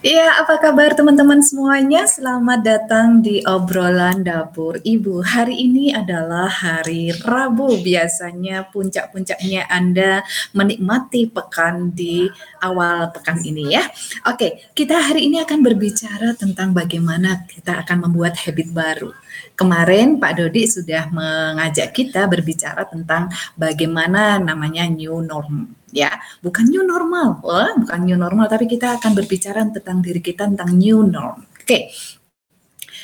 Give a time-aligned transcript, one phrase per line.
[0.00, 2.08] Iya, apa kabar teman-teman semuanya?
[2.08, 5.20] Selamat datang di obrolan dapur ibu.
[5.20, 7.76] Hari ini adalah hari Rabu.
[7.84, 10.24] Biasanya puncak-puncaknya Anda
[10.56, 12.24] menikmati pekan di
[12.64, 13.84] awal pekan ini ya.
[14.24, 19.12] Oke, kita hari ini akan berbicara tentang bagaimana kita akan membuat habit baru.
[19.54, 23.28] Kemarin Pak Dodi sudah mengajak kita berbicara tentang
[23.58, 25.76] bagaimana namanya new norm.
[25.90, 30.46] Ya bukan new normal Wah, bukan new normal tapi kita akan berbicara tentang diri kita
[30.46, 31.42] tentang new norm.
[31.58, 31.90] Oke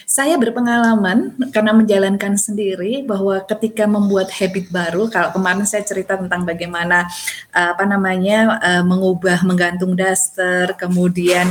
[0.06, 6.46] saya berpengalaman karena menjalankan sendiri bahwa ketika membuat habit baru, kalau kemarin saya cerita tentang
[6.46, 7.10] bagaimana
[7.50, 11.50] apa namanya mengubah menggantung daster, kemudian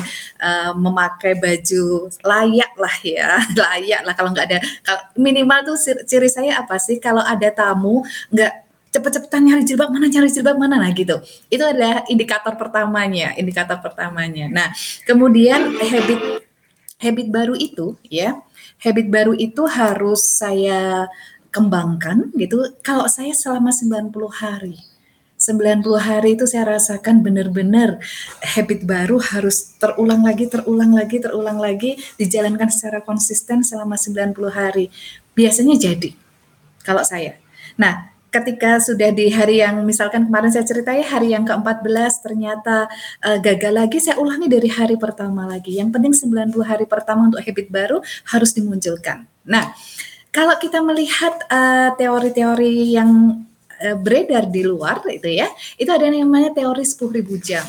[0.71, 4.59] memakai baju layak lah ya, layak lah kalau nggak ada.
[5.19, 5.77] Minimal tuh
[6.07, 6.95] ciri saya apa sih?
[7.03, 8.63] Kalau ada tamu nggak
[8.95, 11.19] cepet-cepetan nyari jilbab mana nyari jilbab mana nah gitu.
[11.51, 14.47] Itu adalah indikator pertamanya indikator pertamanya.
[14.47, 14.71] Nah
[15.03, 16.47] kemudian habit
[17.03, 18.39] habit baru itu ya
[18.81, 21.07] habit baru itu harus saya
[21.53, 24.75] kembangkan gitu kalau saya selama 90 hari
[25.35, 27.99] 90 hari itu saya rasakan benar-benar
[28.39, 34.87] habit baru harus terulang lagi, terulang lagi, terulang lagi, dijalankan secara konsisten selama 90 hari.
[35.35, 36.15] Biasanya jadi
[36.87, 37.35] kalau saya.
[37.75, 42.91] Nah, ketika sudah di hari yang misalkan kemarin saya ceritai hari yang ke-14 ternyata
[43.23, 45.79] uh, gagal lagi saya ulangi dari hari pertama lagi.
[45.79, 46.13] Yang penting
[46.51, 49.23] 90 hari pertama untuk habit baru harus dimunculkan.
[49.47, 49.71] Nah,
[50.35, 53.39] kalau kita melihat eh, teori-teori uh, yang
[53.79, 55.47] uh, beredar di luar itu ya,
[55.79, 57.63] itu ada yang namanya teori 10.000 jam.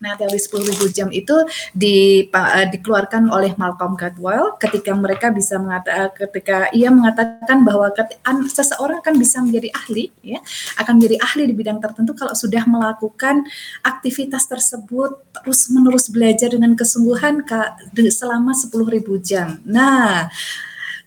[0.00, 1.36] Nah, teori 10.000 jam itu
[1.76, 8.32] di, uh, dikeluarkan oleh Malcolm Gladwell ketika mereka bisa mengatakan ketika ia mengatakan bahwa ketika,
[8.48, 10.40] seseorang akan bisa menjadi ahli ya,
[10.80, 13.44] akan menjadi ahli di bidang tertentu kalau sudah melakukan
[13.84, 17.44] aktivitas tersebut terus-menerus belajar dengan kesungguhan
[17.92, 19.60] selama 10.000 jam.
[19.68, 20.32] Nah,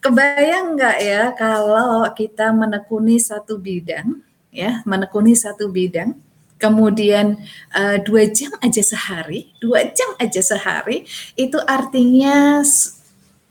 [0.05, 4.21] kebayang nggak ya kalau kita menekuni satu bidang
[4.53, 6.13] ya, menekuni satu bidang
[6.63, 7.35] kemudian
[7.75, 11.03] uh, dua jam aja sehari, dua jam aja sehari,
[11.35, 12.63] itu artinya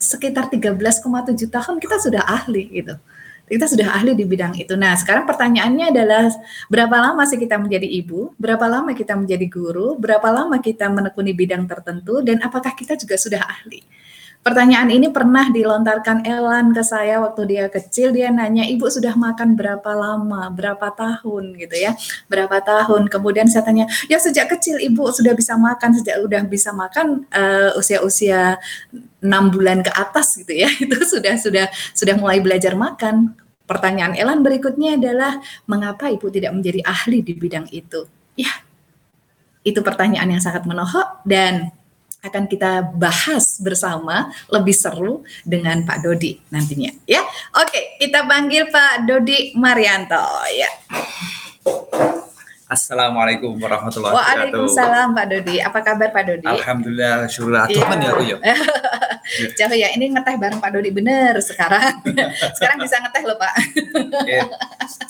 [0.01, 1.05] sekitar 13,7
[1.53, 2.97] tahun kita sudah ahli gitu.
[3.43, 4.73] Kita sudah ahli di bidang itu.
[4.81, 6.33] Nah, sekarang pertanyaannya adalah
[6.73, 8.33] berapa lama sih kita menjadi ibu?
[8.41, 9.93] Berapa lama kita menjadi guru?
[10.01, 12.25] Berapa lama kita menekuni bidang tertentu?
[12.25, 13.85] Dan apakah kita juga sudah ahli?
[14.43, 18.11] Pertanyaan ini pernah dilontarkan Elan ke saya waktu dia kecil.
[18.11, 21.95] Dia nanya, ibu sudah makan berapa lama, berapa tahun gitu ya,
[22.27, 23.07] berapa tahun.
[23.07, 27.79] Kemudian saya tanya, ya sejak kecil ibu sudah bisa makan, sejak udah bisa makan uh,
[27.79, 28.59] usia-usia
[29.23, 33.39] enam bulan ke atas gitu ya, itu sudah sudah sudah mulai belajar makan.
[33.71, 35.39] Pertanyaan Elan berikutnya adalah,
[35.71, 38.11] mengapa ibu tidak menjadi ahli di bidang itu?
[38.35, 38.51] Ya,
[39.63, 41.71] itu pertanyaan yang sangat menohok dan
[42.23, 47.19] akan kita bahas bersama lebih seru dengan Pak Dodi nantinya ya.
[47.59, 50.23] Oke, kita panggil Pak Dodi Marianto
[50.55, 50.71] ya.
[52.71, 54.39] Assalamualaikum warahmatullahi wabarakatuh.
[54.39, 55.57] Waalaikumsalam Pak Dodi.
[55.61, 56.47] Apa kabar Pak Dodi?
[56.47, 57.67] Alhamdulillah, syukur iya.
[57.69, 58.37] Tuhan ya aku ya.
[59.59, 62.01] Jauh ya, ini ngeteh bareng Pak Dodi bener sekarang.
[62.57, 63.55] sekarang bisa ngeteh loh Pak.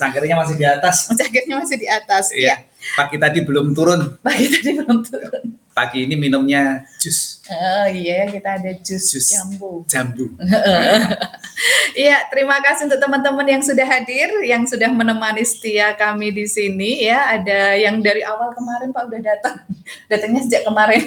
[0.00, 1.12] Cangkirnya masih di atas.
[1.12, 2.32] Cangkirnya masih di atas.
[2.32, 2.56] Iya.
[2.56, 2.71] Ya.
[2.98, 4.18] Pagi tadi belum turun.
[4.20, 5.44] Pagi tadi belum turun.
[5.72, 7.40] Pagi ini minumnya jus.
[7.48, 9.86] Oh iya, kita ada jus, jus jambu.
[9.88, 10.26] Jambu.
[11.92, 17.04] Iya, terima kasih untuk teman-teman yang sudah hadir, yang sudah menemani setia kami di sini
[17.04, 17.36] ya.
[17.36, 19.56] Ada yang dari awal kemarin Pak udah datang.
[20.10, 21.04] Datangnya sejak kemarin.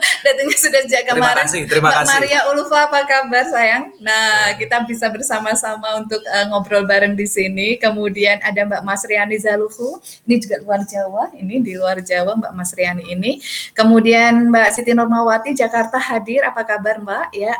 [0.24, 1.22] Datangnya sudah sejak kemarin.
[1.22, 2.12] Terima kasih, terima Mbak kasih.
[2.12, 3.84] Maria Ulfa apa kabar sayang?
[4.00, 7.76] Nah, kita bisa bersama-sama untuk uh, ngobrol bareng di sini.
[7.76, 13.04] Kemudian ada Mbak Masriani Zalufu, ini juga luar Jawa, ini di luar Jawa Mbak Masriani
[13.10, 13.38] ini.
[13.76, 17.26] Kemudian Mbak Siti Normawati Jakarta hadir, apa kabar Mbak?
[17.34, 17.54] Ya,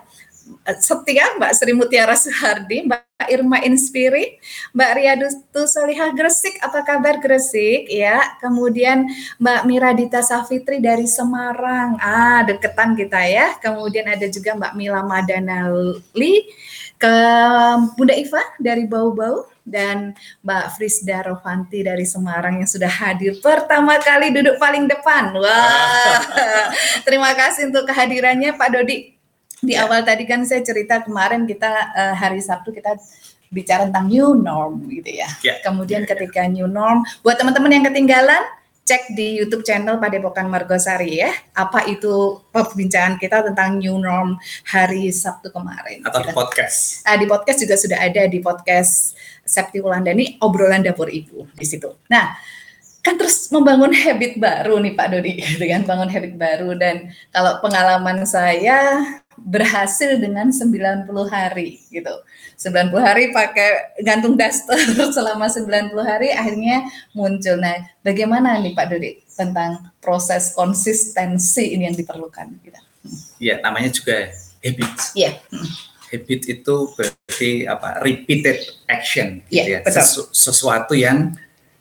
[0.80, 4.38] setia Mbak Sri Mutiara Suhardi, Mbak Irma Inspiri,
[4.74, 8.38] Mbak Riadustu Solihah Gresik, apa kabar Gresik ya?
[8.42, 9.06] Kemudian
[9.38, 13.54] Mbak Miradita Safitri dari Semarang, ah deketan kita ya.
[13.62, 16.50] Kemudian ada juga Mbak Mila Madanali,
[17.02, 17.16] ke
[17.98, 20.14] Bunda Iva dari Bau-Bau dan
[20.46, 25.34] Mbak Frisda Rovanti dari Semarang yang sudah hadir pertama kali duduk paling depan.
[25.34, 26.22] Wah,
[27.06, 29.21] terima kasih untuk kehadirannya Pak Dodi.
[29.62, 29.86] Di Ya.
[29.86, 32.98] awal tadi kan saya cerita kemarin kita eh, hari Sabtu kita
[33.46, 35.28] bicara tentang new norm gitu ya.
[35.46, 35.54] Ya.
[35.62, 38.42] Kemudian ketika new norm, buat teman-teman yang ketinggalan,
[38.82, 41.30] cek di YouTube channel Padepokan Margosari ya.
[41.54, 44.34] Apa itu perbincangan kita tentang new norm
[44.66, 46.02] hari Sabtu kemarin.
[46.02, 47.06] Atau Kita- podcast.
[47.06, 49.14] Ah, di podcast juga sudah ada di podcast
[49.46, 51.86] Septi Wulandani obrolan dapur ibu di situ.
[52.10, 52.34] Nah,
[53.02, 55.34] kan terus membangun habit baru nih Pak Dodi,
[55.70, 59.02] kan, bangun habit baru dan kalau pengalaman saya
[59.36, 62.12] berhasil dengan 90 hari gitu.
[62.56, 64.78] 90 hari pakai gantung daster
[65.16, 67.58] selama 90 hari akhirnya muncul.
[67.58, 72.80] Nah, bagaimana nih Pak Dodi tentang proses konsistensi ini yang diperlukan gitu.
[73.42, 74.30] Iya, namanya juga
[74.62, 74.92] habit.
[75.18, 75.42] Iya.
[76.12, 77.98] Habit itu berarti apa?
[77.98, 79.78] Repeated action, gitu Iya, ya.
[79.82, 79.98] betul.
[79.98, 81.34] Sesu- sesuatu yang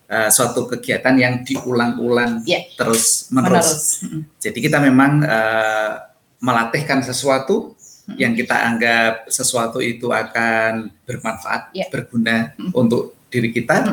[0.08, 2.74] eh, suatu kegiatan yang diulang-ulang Iya.
[2.76, 4.02] terus menerus.
[4.02, 4.28] Menerus.
[4.42, 5.92] Jadi kita memang eh,
[6.42, 7.78] melatihkan sesuatu
[8.18, 11.88] yang kita anggap sesuatu itu akan bermanfaat, Iya.
[11.88, 13.88] berguna untuk diri kita.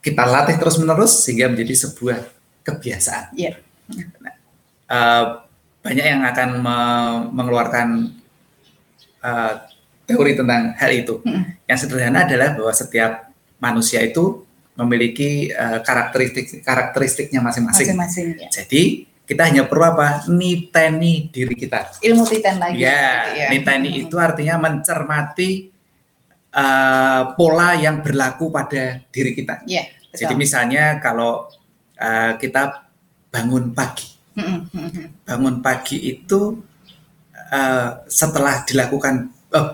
[0.00, 2.18] Kita latih terus menerus sehingga menjadi sebuah
[2.64, 3.36] kebiasaan.
[3.36, 3.60] Iya.
[4.18, 4.34] Nah,
[4.88, 5.24] eh,
[5.82, 7.88] banyak yang akan me- mengeluarkan
[9.22, 9.54] eh,
[10.06, 11.18] teori tentang hal itu.
[11.66, 13.26] Yang sederhana adalah bahwa setiap
[13.58, 14.42] manusia itu
[14.74, 17.94] memiliki eh, karakteristik karakteristiknya masing-masing.
[17.94, 18.48] Masing-masing ya.
[18.50, 20.22] Jadi kita hanya perlu apa?
[20.30, 21.98] Niteni diri kita.
[21.98, 22.78] ilmu titan lagi.
[22.78, 25.50] Ya, gitu niteni itu artinya mencermati
[26.54, 29.66] eh, pola yang berlaku pada diri kita.
[29.66, 30.14] Betul.
[30.14, 31.50] Jadi misalnya kalau
[31.98, 32.86] eh, kita
[33.34, 34.08] bangun pagi,
[34.38, 35.06] Mm-mm, mm-mm.
[35.26, 36.62] bangun pagi itu
[37.34, 39.70] eh, setelah dilakukan eh,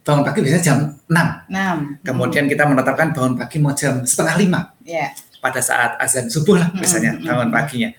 [0.00, 0.78] bangun pagi biasanya jam
[1.12, 1.52] 6.
[1.52, 1.76] Enam.
[2.00, 5.12] Kemudian kita menetapkan bangun pagi mau jam setengah lima ya,
[5.44, 7.92] pada saat azan subuh lah biasanya bangun paginya.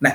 [0.00, 0.14] Nah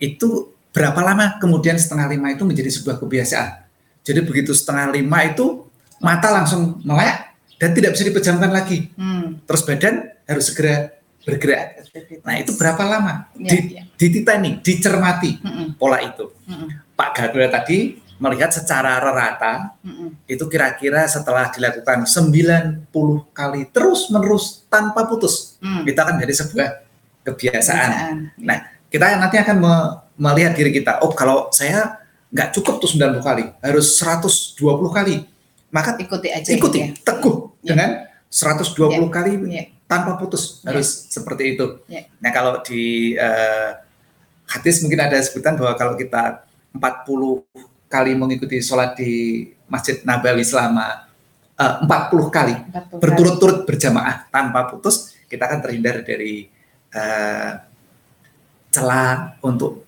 [0.00, 3.68] itu berapa lama kemudian setengah lima itu menjadi sebuah kebiasaan.
[4.00, 5.68] Jadi begitu setengah lima itu
[6.00, 8.88] mata langsung melek dan tidak bisa dipejamkan lagi.
[8.96, 9.44] Hmm.
[9.44, 9.94] Terus badan
[10.24, 11.84] harus segera bergerak.
[12.24, 13.28] Nah itu berapa lama?
[13.36, 13.82] Ya, Di, ya.
[14.00, 16.32] dititeni, dicermati Mm-mm, pola itu.
[16.48, 19.76] mm-mm, Pak Gabriel tadi melihat secara rata
[20.24, 22.88] itu kira-kira setelah dilakukan 90
[23.32, 25.84] kali terus menerus tanpa putus Hmm.
[25.84, 26.68] kita akan dari sebuah
[27.20, 27.90] kebiasaan.
[27.90, 28.16] Kebiasaan.
[28.40, 28.58] Nah,
[28.90, 31.00] kita nanti akan me- melihat diri kita.
[31.00, 31.96] Oh, kalau saya
[32.28, 34.58] nggak cukup tuh 90 kali, harus 120
[34.90, 35.24] kali.
[35.70, 36.50] Maka ikuti aja.
[36.50, 36.88] ikuti, ya.
[37.00, 37.72] teguh Ya.
[37.72, 37.90] dengan
[38.26, 39.64] 120 kali Ya.
[39.86, 40.58] tanpa putus.
[40.60, 40.74] Ya.
[40.74, 41.78] Harus seperti itu.
[41.86, 42.10] Ya.
[42.18, 43.70] Nah, kalau di eh,
[44.44, 46.42] hadis mungkin ada sebutan bahwa kalau kita
[46.74, 47.46] 40
[47.86, 49.10] kali mengikuti sholat di
[49.66, 51.06] Masjid Nabawi selama
[51.54, 51.86] eh, 40
[52.28, 52.98] kali 40 kali.
[52.98, 56.50] berturut-turut berjamaah tanpa putus, kita akan terhindar dari
[56.90, 57.50] eh,
[58.70, 59.84] celah untuk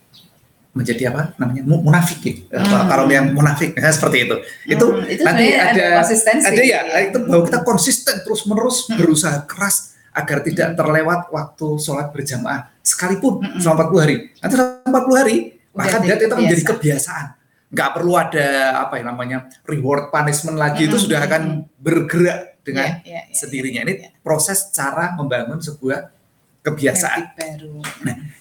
[0.72, 2.48] menjadi apa namanya mu- munafik gitu.
[2.48, 2.88] Hmm.
[2.88, 4.36] Kalau yang munafik misalnya seperti itu.
[4.66, 6.44] Itu Hmm, itu nanti sebenarnya ada konsistensi.
[6.48, 8.96] ada ya itu bahwa kita konsisten terus menerus Hmm.
[8.96, 9.76] berusaha keras
[10.12, 13.60] agar tidak terlewat waktu sholat berjamaah sekalipun Hmm.
[13.60, 14.16] selama 40 hari.
[14.38, 15.36] Nanti selama 40 hari
[15.70, 17.26] maka dia itu menjadi kebiasaan.
[17.68, 18.46] Nggak perlu ada
[18.80, 21.42] apa ya namanya reward punishment lagi itu Hmm, sudah hmm, akan
[21.76, 23.80] bergerak dengan Ya, ya, ya, sendirinya.
[23.80, 24.08] ya, Ini ya.
[24.20, 26.08] proses cara membangun sebuah
[26.62, 27.34] kebiasaan.
[27.36, 27.82] Baru.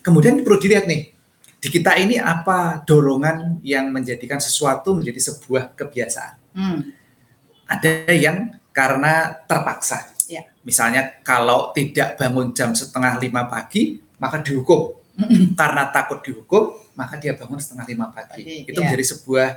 [0.05, 1.11] Kemudian perlu dilihat nih,
[1.61, 6.33] di kita ini apa dorongan yang menjadikan sesuatu menjadi sebuah kebiasaan.
[6.57, 6.79] Hmm.
[7.69, 10.09] Ada yang karena terpaksa.
[10.25, 10.47] Ya.
[10.63, 14.97] Misalnya kalau tidak bangun jam setengah lima pagi, maka dihukum.
[15.59, 18.41] Karena takut dihukum, maka dia bangun setengah lima pagi.
[18.41, 18.89] Pagi, Itu ya.
[18.89, 19.47] menjadi sebuah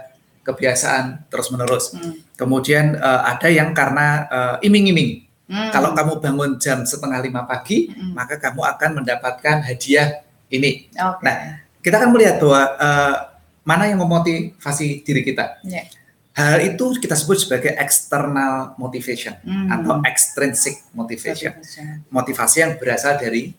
[0.44, 1.96] kebiasaan terus-menerus.
[1.96, 2.20] Hmm.
[2.36, 5.24] Kemudian eh, ada yang karena eh, iming-iming.
[5.44, 5.68] Hmm.
[5.68, 8.16] Kalau kamu bangun jam setengah lima pagi, Hmm.
[8.16, 10.88] maka kamu akan mendapatkan hadiah ini.
[10.92, 11.20] Oke.
[11.24, 13.16] Nah, Kita akan melihat bahwa eh,
[13.60, 15.60] mana yang memotivasi diri kita.
[15.68, 15.84] Ya.
[16.32, 19.68] Hal itu kita sebut sebagai external motivation Hmm.
[19.68, 21.52] atau extrinsic motivation.
[21.52, 22.08] Motivation.
[22.08, 23.52] Motivasi yang berasal dari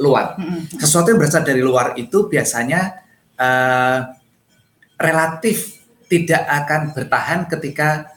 [0.00, 0.40] luar.
[0.40, 0.64] Hmm.
[0.80, 3.04] Sesuatu yang berasal dari luar itu biasanya
[3.36, 3.98] eh,
[4.96, 5.76] relatif
[6.08, 8.08] tidak akan bertahan ketika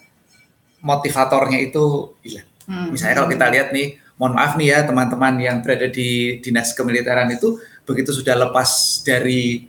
[0.79, 2.48] motivatornya itu hilang.
[2.69, 2.93] Hmm.
[2.93, 7.25] Misalnya kalau kita lihat nih, mohon maaf nih ya teman-teman yang berada di dinas kemiliteran
[7.29, 8.69] itu begitu sudah lepas
[9.01, 9.65] dari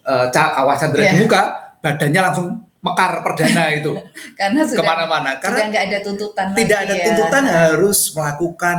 [0.00, 1.16] eh, ca- kawasan Iya.
[1.16, 1.42] muka,
[1.78, 2.48] badannya langsung
[2.80, 3.92] mekar perdana itu
[4.40, 5.30] Karena sudah ke mana-mana.
[5.32, 7.04] sudah Karena nggak ada tuntutan tidak lagi ada ya.
[7.06, 8.78] tuntutan harus melakukan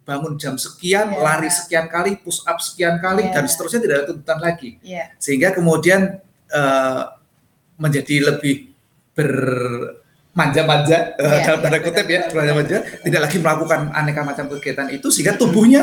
[0.00, 1.18] bangun jam sekian, Iya.
[1.20, 3.32] lari sekian kali, push up sekian kali, Iya.
[3.32, 4.70] dan seterusnya tidak ada tuntutan lagi.
[4.80, 5.14] Iya.
[5.16, 6.18] Sehingga kemudian
[6.48, 7.02] eh,
[7.76, 8.74] menjadi lebih
[9.12, 9.99] bermanja-manja
[11.20, 15.06] eh, Iya, dalam tanda kutip ya, betul, bermanja-manja, tidak lagi melakukan aneka macam kegiatan itu
[15.12, 15.82] sehingga tubuhnya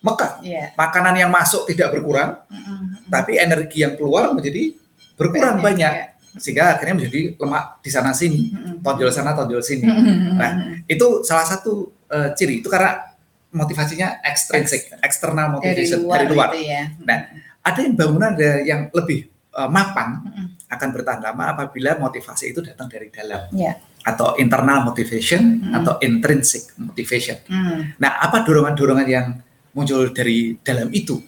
[0.00, 0.40] mekar.
[0.40, 0.72] Iya.
[0.72, 3.10] Makanan yang masuk tidak berkurang, Mm-mm.
[3.10, 4.72] tapi energi yang keluar menjadi
[5.18, 6.04] berkurang banyak, Iya.
[6.38, 8.74] sehingga akhirnya menjadi lemak di sana sini, Mm-mm.
[8.80, 9.84] tonjol sana, tonjol sini.
[9.84, 10.36] Mm-mm.
[10.38, 10.50] Nah,
[10.86, 13.02] Itu salah satu eh, ciri itu karena
[13.50, 16.48] motivasinya ekstrinsik, eksternal dari motivation luar, dari luar.
[16.54, 16.82] gitu ya.
[17.02, 17.18] Nah,
[17.66, 19.26] Ada yang bangunan ada yang lebih
[19.56, 20.46] eh, mapan Mm-mm.
[20.68, 23.80] akan bertahan lama apabila motivasi itu datang dari dalam Iya.
[24.04, 25.74] atau internal motivation Mm.
[25.74, 27.40] atau intrinsic motivation.
[27.48, 27.96] Mm.
[27.96, 29.26] Nah, apa dorongan-dorongan yang
[29.72, 31.18] muncul dari dalam itu?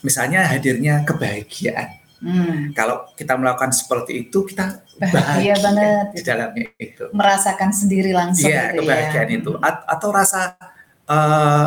[0.00, 1.96] Misalnya hadirnya kebahagiaan.
[2.18, 2.74] Mm.
[2.74, 6.06] Kalau kita melakukan seperti itu, kita Bahagia banget.
[6.10, 7.06] di dalamnya itu.
[7.14, 9.36] Merasakan sendiri langsung Iya, gitu kebahagiaan ya.
[9.38, 10.58] itu A- atau rasa
[11.06, 11.66] eh,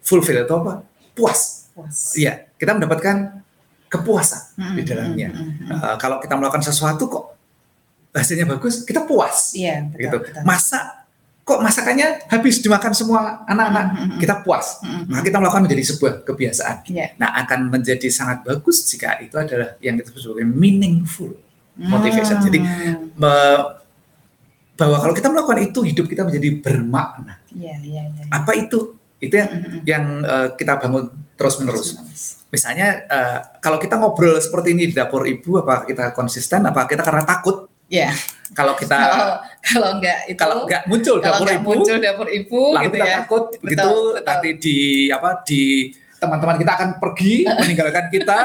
[0.00, 0.74] fulfill atau apa?
[1.12, 1.68] Puas.
[1.74, 2.14] Puas.
[2.14, 3.42] Iya, kita mendapatkan
[3.96, 5.28] kepuasan Mm, di dalamnya.
[5.28, 5.82] mm, mm, mm.
[5.82, 7.24] Eh, kalau kita melakukan sesuatu kok
[8.12, 9.52] hasilnya bagus, kita puas.
[9.52, 10.16] Iya, betul, gitu.
[10.22, 10.42] betul.
[10.42, 10.84] Masak
[11.42, 14.18] kok masakannya habis dimakan semua anak-anak, Mm, mm, mm.
[14.18, 14.66] kita puas.
[14.80, 16.76] Mm, mm, Maka kita melakukan menjadi sebuah kebiasaan.
[16.86, 17.06] Iya.
[17.16, 21.36] Nah, akan menjadi sangat bagus jika itu adalah yang kita sebut sebagai meaningful
[21.76, 22.40] motivation.
[22.40, 23.12] Jadi, Hmm.
[23.12, 23.64] me-
[24.76, 27.40] bahwa kalau kita melakukan itu hidup kita menjadi bermakna.
[27.48, 28.22] Iya, iya, iya.
[28.28, 28.92] Apa itu?
[29.16, 29.80] Itu yang, Mm, mm, mm.
[29.84, 31.04] yang eh, kita bangun
[31.36, 32.00] terus-menerus.
[32.50, 36.64] Misalnya eh, kalau kita ngobrol seperti ini di dapur ibu, apa kita konsisten?
[36.64, 37.68] Apa kita karena takut?
[37.86, 38.10] Iya.
[38.56, 42.28] Kalau kita Kalau kalau enggak itu kalau nggak muncul kalau dapur nggak ibu, muncul dapur
[42.30, 43.14] ibu lalu gitu kita ya.
[43.22, 44.22] takut Betul, begitu betul.
[44.22, 44.78] nanti di
[45.10, 45.62] apa di
[46.16, 47.34] teman-teman kita akan pergi
[47.66, 48.38] meninggalkan kita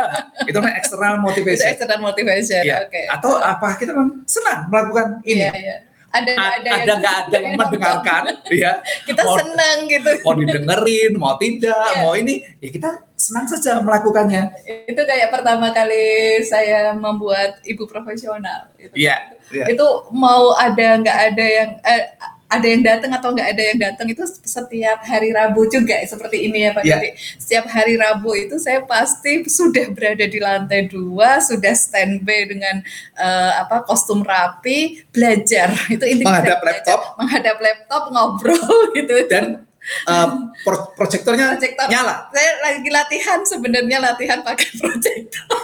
[0.49, 2.61] itu namanya external Itu motivation external motivation.
[2.65, 2.77] Iya.
[2.89, 3.01] Oke.
[3.05, 5.75] atau apa kita memang senang melakukan ini Iya, iya.
[6.11, 10.11] Ada A- ada ada nggak ada yang mendengarkan ya Kita Mau- senang gitu.
[10.21, 11.99] mau didengerin mau tidak Iya.
[11.99, 14.43] mau ini ya kita senang saja melakukannya
[14.85, 16.03] Itu kayak pertama kali
[16.43, 18.67] saya membuat ibu profesional.
[18.75, 18.91] Gitu.
[18.97, 19.15] Iya,
[19.49, 19.65] iya.
[19.67, 22.03] Itu mau ada nggak ada yang eh,
[22.51, 26.67] ada yang datang atau nggak ada yang datang itu setiap hari Rabu juga seperti ini
[26.67, 26.99] ya Pak Iya.
[26.99, 27.09] Gadi.
[27.39, 32.83] Setiap hari Rabu itu saya pasti sudah berada di lantai dua, sudah standby dengan
[33.15, 35.71] eh, apa kostum rapi, belajar.
[35.87, 36.83] Itu intinya Menghadap belajar.
[36.91, 37.01] laptop.
[37.15, 38.59] menghadap laptop ngobrol
[38.99, 39.15] gitu.
[39.31, 39.45] dan
[39.81, 40.27] eh,
[40.61, 41.87] pro- proyektornya proyektor.
[41.89, 45.57] nyala Saya lagi latihan sebenarnya latihan pakai proyektor.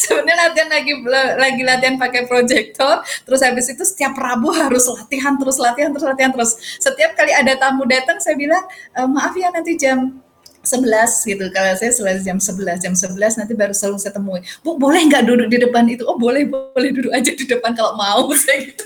[0.00, 0.92] sebenarnya latihan lagi
[1.38, 3.02] lagi latihan pakai proyektor.
[3.26, 6.56] Terus habis itu setiap Rabu harus latihan terus latihan terus latihan terus.
[6.78, 8.62] Setiap kali ada tamu datang saya bilang
[8.94, 10.20] "E, maaf ya nanti jam
[10.64, 11.44] 11 gitu.
[11.52, 14.40] Kalau saya selesai jam 11, jam 11 nanti baru selalu saya temui.
[14.64, 16.08] Bu, boleh nggak duduk di depan itu?
[16.08, 18.24] Oh, boleh, boleh duduk aja di depan kalau mau.
[18.40, 18.80] Saya gitu.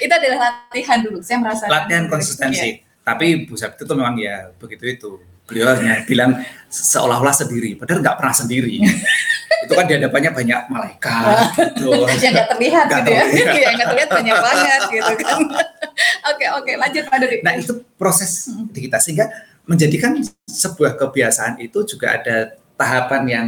[0.00, 1.20] Itu adalah latihan dulu.
[1.20, 5.10] Saya merasa latihan konsistensi tapi Bu Sabtu itu memang ya begitu itu.
[5.48, 6.36] Beliau hanya bilang
[6.68, 8.84] seolah-olah sendiri padahal nggak pernah sendiri.
[9.64, 11.88] Itu kan di hadapannya banyak malaikat gitu.
[12.22, 13.22] yang nggak terlihat Nggak gitu ya.
[13.24, 13.56] terlihat.
[13.56, 15.40] yang nggak terlihat banyak banget gitu kan.
[16.30, 17.36] Oke oke lanjut Pak Dodi.
[17.42, 19.26] Nah itu proses di kita sehingga
[19.66, 23.46] menjadikan sebuah kebiasaan itu juga ada tahapan yang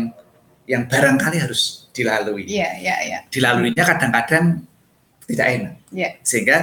[0.67, 2.49] yang barangkali harus dilalui.
[2.49, 3.19] iya iya iya.
[3.29, 4.64] Dilaluinya kadang-kadang
[5.29, 5.75] tidak enak.
[5.93, 6.11] Iya.
[6.25, 6.59] Sehingga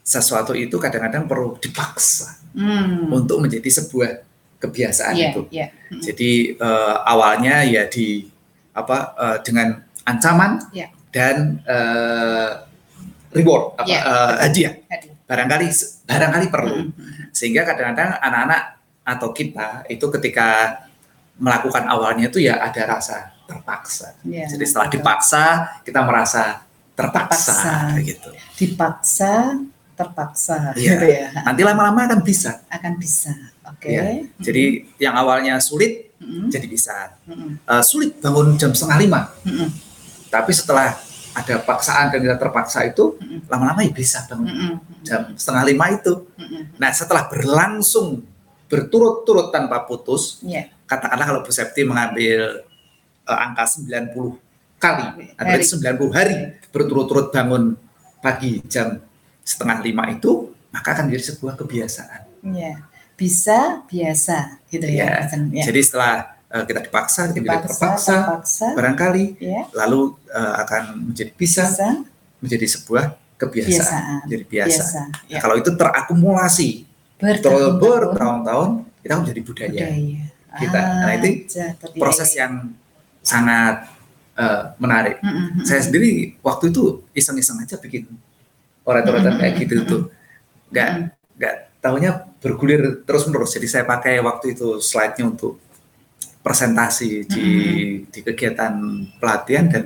[0.00, 3.08] sesuatu itu kadang-kadang perlu dipaksa hmm.
[3.08, 4.10] untuk menjadi sebuah
[4.58, 5.42] kebiasaan iya itu.
[5.50, 5.98] iya Hmm.
[5.98, 8.22] Jadi eh, awalnya ya di
[8.70, 9.74] apa eh, dengan
[10.06, 10.86] ancaman Iya.
[11.10, 12.50] dan eh,
[13.32, 14.38] reward apa Iya, eh, betul.
[14.38, 15.08] hadiah Tadi.
[15.26, 15.66] barangkali
[16.06, 17.34] barangkali perlu Hmm, hmm.
[17.34, 18.62] sehingga kadang-kadang anak-anak
[19.02, 20.78] atau kita itu ketika
[21.36, 24.14] melakukan awalnya itu ya ada rasa terpaksa.
[24.22, 25.02] Iya, Jadi setelah betul.
[25.02, 25.44] dipaksa
[25.82, 26.62] kita merasa
[26.94, 28.06] terpaksa, Terpaksa.
[28.06, 28.30] gitu.
[28.54, 29.32] dipaksa
[30.00, 32.64] terpaksa gitu ya Nanti lama-lama akan bisa.
[32.66, 34.24] akan bisa oke Iya.
[34.38, 34.64] Jadi
[34.96, 37.16] yang awalnya sulit Hmm, jadi bisa.
[37.24, 39.68] hmm, Eh, sulit bangun jam setengah lima, hmm, hmm,
[40.28, 40.92] tapi setelah
[41.32, 45.64] ada paksaan dan kita terpaksa itu hmm, lama-lama ya bisa bangun hmm, hmm, jam setengah
[45.64, 46.28] lima itu.
[46.36, 46.62] hmm, hmm.
[46.76, 48.20] Nah setelah berlangsung
[48.68, 50.68] berturut-turut tanpa putus, Iya.
[50.84, 52.68] katakanlah kalau Bu Septi mengambil
[53.24, 54.36] eh, angka 90
[54.76, 55.64] kali, atau Hari.
[55.64, 56.34] 90 hari
[56.68, 57.80] berturut-turut bangun
[58.20, 59.00] pagi jam
[59.50, 62.20] setengah lima itu, maka akan menjadi sebuah kebiasaan.
[62.46, 62.86] Iya.
[63.20, 65.44] bisa biasa gitu ya, Iya.
[65.52, 65.64] ya.
[65.68, 71.28] Jadi setelah eh, kita dipaksa, kita dipaksa terpaksa, terpaksa barangkali ya lalu eh, akan menjadi
[71.36, 72.00] bisa, bisa
[72.40, 73.04] menjadi sebuah
[73.36, 74.72] kebiasaan, biasaan jadi biasa.
[74.72, 75.38] biasa Nah, ya.
[75.44, 76.70] kalau itu terakumulasi
[77.20, 78.70] bertahun-tahun
[79.04, 79.68] kita menjadi budaya.
[79.68, 80.80] budaya kita.
[80.80, 81.28] Nah, itu
[81.76, 82.00] terbiaya.
[82.00, 82.52] Proses yang
[83.20, 83.86] sangat
[84.40, 85.20] uh, menarik.
[85.20, 85.64] Mm, mm, mm.
[85.68, 88.08] Saya sendiri waktu itu iseng-iseng aja bikin
[88.86, 90.02] orat-oratan kayak gitu tuh,
[90.72, 90.88] nggak
[91.36, 92.10] nggak tahunya
[92.40, 93.52] bergulir terus menerus.
[93.56, 95.60] Jadi saya pakai waktu itu slide-nya untuk
[96.40, 97.46] presentasi di
[98.08, 98.72] di kegiatan
[99.20, 99.82] pelatihan dan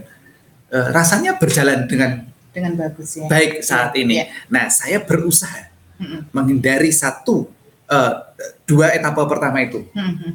[0.70, 2.22] uh, rasanya berjalan dengan
[2.54, 3.26] dengan bagus ya.
[3.26, 4.14] baik saat Iya, ini.
[4.22, 4.26] iya.
[4.46, 7.46] Nah, saya berusaha Mm, mm, menghindari satu
[7.86, 8.14] uh,
[8.66, 10.32] dua etapa pertama itu mm, mm.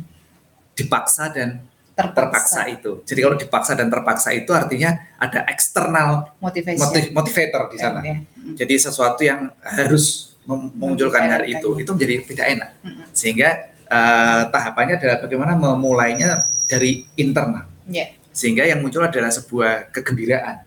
[0.71, 1.59] dipaksa dan
[1.99, 2.15] Terpaksa.
[2.15, 2.91] terpaksa itu.
[3.03, 6.31] Jadi kalau dipaksa dan terpaksa itu artinya ada eksternal
[6.79, 7.99] motiv- motivator di sana.
[7.99, 12.69] Ya, mm, Jadi sesuatu yang harus mem- memunculkan hari itu itu menjadi tidak enak.
[13.11, 13.49] Sehingga
[13.91, 17.67] uh, tahapannya adalah bagaimana memulainya dari internal.
[17.91, 18.15] Ya.
[18.31, 20.63] Sehingga yang muncul adalah sebuah kegembiraan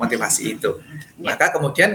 [0.00, 0.80] motivasi itu.
[1.20, 1.36] Ya.
[1.36, 1.92] Maka kemudian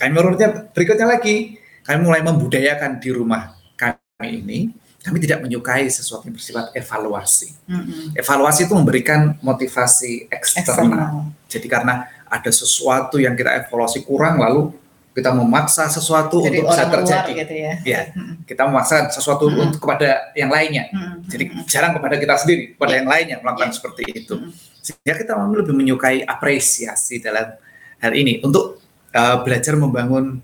[0.00, 4.58] kami menurutnya berikutnya lagi kami mulai membudayakan di rumah kami ini
[5.02, 7.50] kami tidak menyukai sesuatu yang bersifat evaluasi.
[7.66, 8.06] Mm, mm.
[8.14, 10.62] Evaluasi itu memberikan motivasi eksternal.
[10.62, 11.10] Eksternal.
[11.50, 11.94] Jadi karena
[12.30, 14.70] ada sesuatu yang kita evaluasi kurang lalu
[15.12, 17.30] kita memaksa sesuatu Jadi untuk bisa terjadi.
[17.36, 17.72] gitu ya.
[17.84, 18.00] Ya,
[18.48, 19.68] kita memaksa sesuatu Mm-mm.
[19.68, 20.88] untuk kepada yang lainnya.
[20.88, 22.98] mm, mm, Jadi jarang kepada kita sendiri, kepada Ya.
[23.04, 23.76] yang lainnya melakukan Ya.
[23.76, 24.34] seperti itu.
[24.40, 24.50] Mm.
[24.80, 27.54] Sehingga kita lebih menyukai apresiasi dalam
[28.00, 28.80] hal ini untuk
[29.12, 30.40] uh, belajar membangun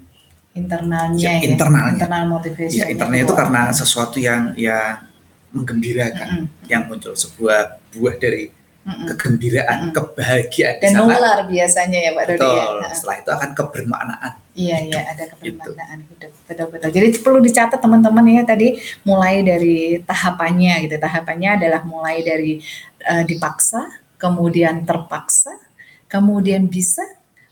[0.58, 1.94] internalnya Ya, ya, internalnya.
[1.94, 5.06] internal motivation ya internalnya itu karena sesuatu yang yang
[5.48, 8.52] menggembirakan, yang muncul sebuah buah dari
[8.88, 9.92] kegembiraan, Mm-mm.
[9.92, 11.04] kebahagiaan di dan sana.
[11.04, 12.88] nular biasanya ya Pak Dodi ya.
[12.96, 14.32] Setelah itu akan kebermaknaan.
[14.56, 16.88] Iya iya ada kebermaknaan hidup betul-betul.
[16.96, 18.68] Jadi perlu dicatat teman-teman ya tadi
[19.04, 20.96] mulai dari tahapannya gitu.
[20.96, 22.64] Tahapannya adalah mulai dari
[23.04, 25.52] eh, dipaksa, kemudian terpaksa,
[26.08, 27.04] kemudian bisa,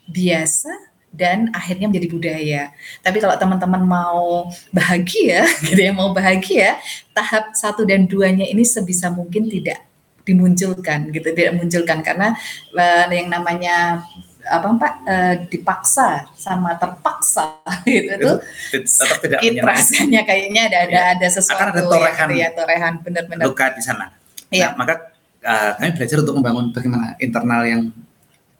[0.08, 0.72] biasa
[1.16, 2.62] dan akhirnya menjadi budaya.
[3.00, 6.76] Tapi kalau teman-teman mau bahagia gitu ya, mau bahagia,
[7.16, 9.80] tahap satu dan duanya ini sebisa mungkin tidak
[10.28, 12.36] dimunculkan gitu, tidak munculkan karena
[12.76, 14.04] eh, yang namanya
[14.46, 18.32] apa Pak eh, dipaksa sama terpaksa gitu Itu
[18.78, 22.28] itu tetap tidak rasanya kayaknya ada ada ada sesuatu Akan ada yang torehan.
[22.30, 24.06] gitu ya torehan benar-benar luka di sana.
[24.50, 24.70] Iya.
[24.74, 24.94] Nah, maka
[25.42, 27.82] uh, kami belajar untuk membangun bagaimana internal yang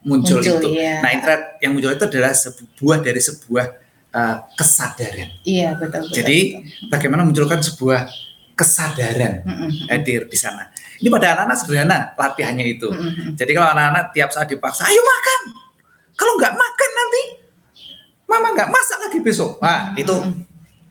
[0.06, 0.68] muncul, muncul itu.
[0.72, 3.66] iya Nah, internal yang muncul itu adalah sebuah dari sebuah
[4.10, 5.28] uh, kesadaran.
[5.42, 6.88] iya betul betul Jadi, betul.
[6.88, 8.06] Bagaimana munculkan sebuah
[8.56, 9.70] kesadaran Mm-mm.
[9.90, 10.70] hadir di sana.
[10.96, 12.88] Ini pada anak-anak sederhana latihannya itu.
[13.36, 15.40] Jadi kalau anak-anak tiap saat dipaksa, ayo makan.
[16.16, 17.22] Kalau nggak makan nanti,
[18.24, 19.60] mama nggak masak lagi besok.
[19.60, 20.14] Nah, itu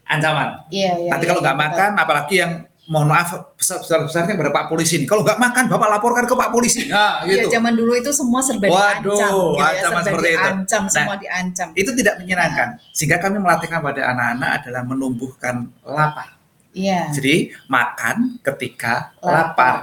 [0.06, 0.62] ancaman.
[0.69, 1.65] iya iya Nanti iya, kalau nggak betul.
[1.73, 2.51] makan, apalagi yang
[2.86, 5.06] mohon maaf besar-besarnya pada Pak Polisi ini.
[5.06, 6.86] Kalau nggak makan, Bapak laporkan ke Pak Polisi.
[6.86, 7.58] Nah, Iya, gitu.
[7.58, 10.38] zaman dulu itu semua serba Waduh, diancam, gitu ya, ancaman serba seperti itu.
[10.38, 11.67] diancam, Nah, semua diancam.
[11.74, 12.67] Itu tidak menyenangkan.
[12.91, 16.30] Sehingga kami melatihkan pada anak-anak adalah menumbuhkan lapar.
[16.71, 17.10] Iya.
[17.10, 19.34] Jadi makan ketika Lapar.
[19.34, 19.76] lapar.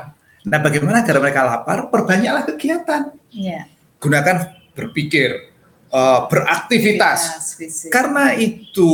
[0.43, 1.79] Nah, bagaimana agar mereka lapar?
[1.89, 3.03] Perbanyaklah kegiatan.
[3.31, 3.67] Iya.
[3.99, 4.37] Gunakan
[4.75, 5.31] berpikir,
[5.89, 7.21] eh, beraktivitas.
[7.51, 7.89] Aktivitas.
[7.89, 8.91] Karena itu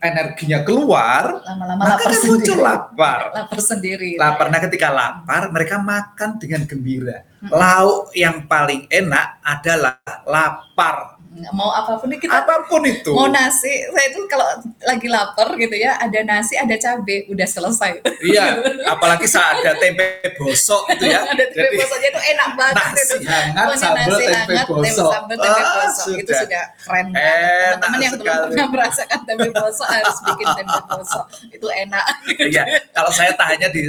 [0.00, 3.20] energinya keluar, lama-lama maka lapar kan muncul lapar.
[3.36, 4.16] Lapar sendiri.
[4.16, 4.46] Lapar.
[4.48, 7.20] Nah, ketika lapar, mereka makan dengan gembira.
[7.44, 7.52] Mm.
[7.52, 11.19] Lauk yang paling enak adalah lapar.
[11.50, 13.10] Mau apa pun kita Apa pun itu.
[13.10, 14.44] mau nasi, saya itu kalau
[14.82, 18.00] lagi lapar gitu ya, ada nasi, ada cabe, udah selesai.
[18.20, 21.24] Iya, apalagi saat ada tempe bosok itu ya.
[21.26, 22.90] ada tempe Jadi, bosoknya itu enak banget itu.
[22.92, 25.10] nasi hangat Pokoknya sambal nasi tempe hangat, bosok.
[25.10, 26.40] sambal tempe Ah, bosok itu sudah.
[26.40, 27.28] sudah keren banget.
[27.70, 31.24] Teman-teman yang belum pernah merasakan tempe bosok harus bikin tempe bosok.
[31.50, 32.04] Itu enak.
[32.42, 33.82] Iya, kalau saya tahannya di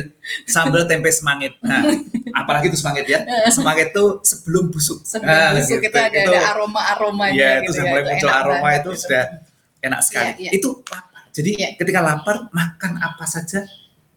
[0.46, 1.54] sambal tempe semangit.
[1.62, 1.82] Nah,
[2.34, 3.20] apalagi itu semangit ya.
[3.50, 5.02] Semangit itu sebelum busuk.
[5.02, 5.88] Sebelum Nah, busuk gitu.
[5.88, 7.90] kita ada, Itu- ada aroma-aromanya Iya, gitu itu sudah ya.
[7.92, 9.02] mulai muncul aroma banget itu gitu.
[9.04, 9.24] sudah
[9.82, 10.30] enak sekali.
[10.30, 10.52] Iya, iya.
[10.54, 11.22] Itu lapar.
[11.32, 11.70] Jadi Iya.
[11.80, 13.60] ketika lapar makan apa saja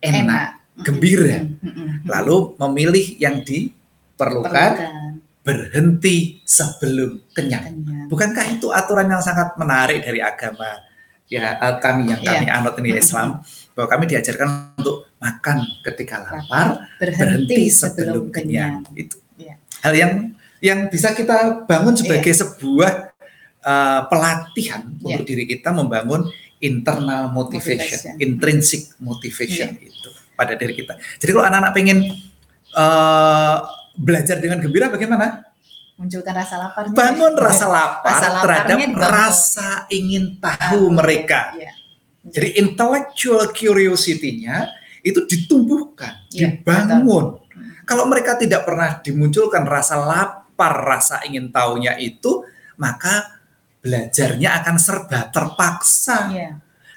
[0.02, 0.46] enak, enak.
[0.82, 1.38] gembira.
[1.40, 2.04] Mm.
[2.04, 5.12] Lalu memilih yang diperlukan, Perlukan.
[5.46, 7.64] berhenti sebelum kenyang.
[7.70, 8.06] Kenyang.
[8.10, 10.82] Bukankah itu aturan yang sangat menarik dari agama
[11.24, 12.52] ya eh, kami yang kami Iya.
[12.60, 13.40] anut ini Islam
[13.72, 18.84] bahwa kami diajarkan untuk makan ketika lapar, berhenti sebelum kenyang.
[18.92, 19.56] Itu Iya.
[19.80, 20.12] hal yang
[20.60, 23.13] yang bisa kita bangun sebagai sebuah
[23.64, 25.16] uh, pelatihan Iya.
[25.16, 26.28] untuk diri kita membangun
[26.60, 28.14] internal motivation, Motivation.
[28.20, 30.96] intrinsic motivation itu pada diri kita.
[31.18, 31.98] Jadi kalau anak-anak pengen
[32.72, 33.56] uh,
[33.94, 35.44] belajar dengan gembira bagaimana?
[35.94, 36.90] Munculkan rasa lapar.
[36.90, 38.98] Bangun rasa lapar Rasa terhadap dibangun.
[38.98, 41.54] rasa ingin tahu mereka.
[41.54, 41.72] Iya.
[42.24, 44.72] Jadi intellectual curiosity-nya
[45.04, 47.36] itu ditumbuhkan, Iya, dibangun.
[47.38, 47.44] betul.
[47.84, 52.42] Kalau mereka tidak pernah dimunculkan rasa lapar, rasa ingin tahunya itu,
[52.74, 53.43] maka
[53.84, 56.32] belajarnya akan serba terpaksa.
[56.32, 56.50] Iya.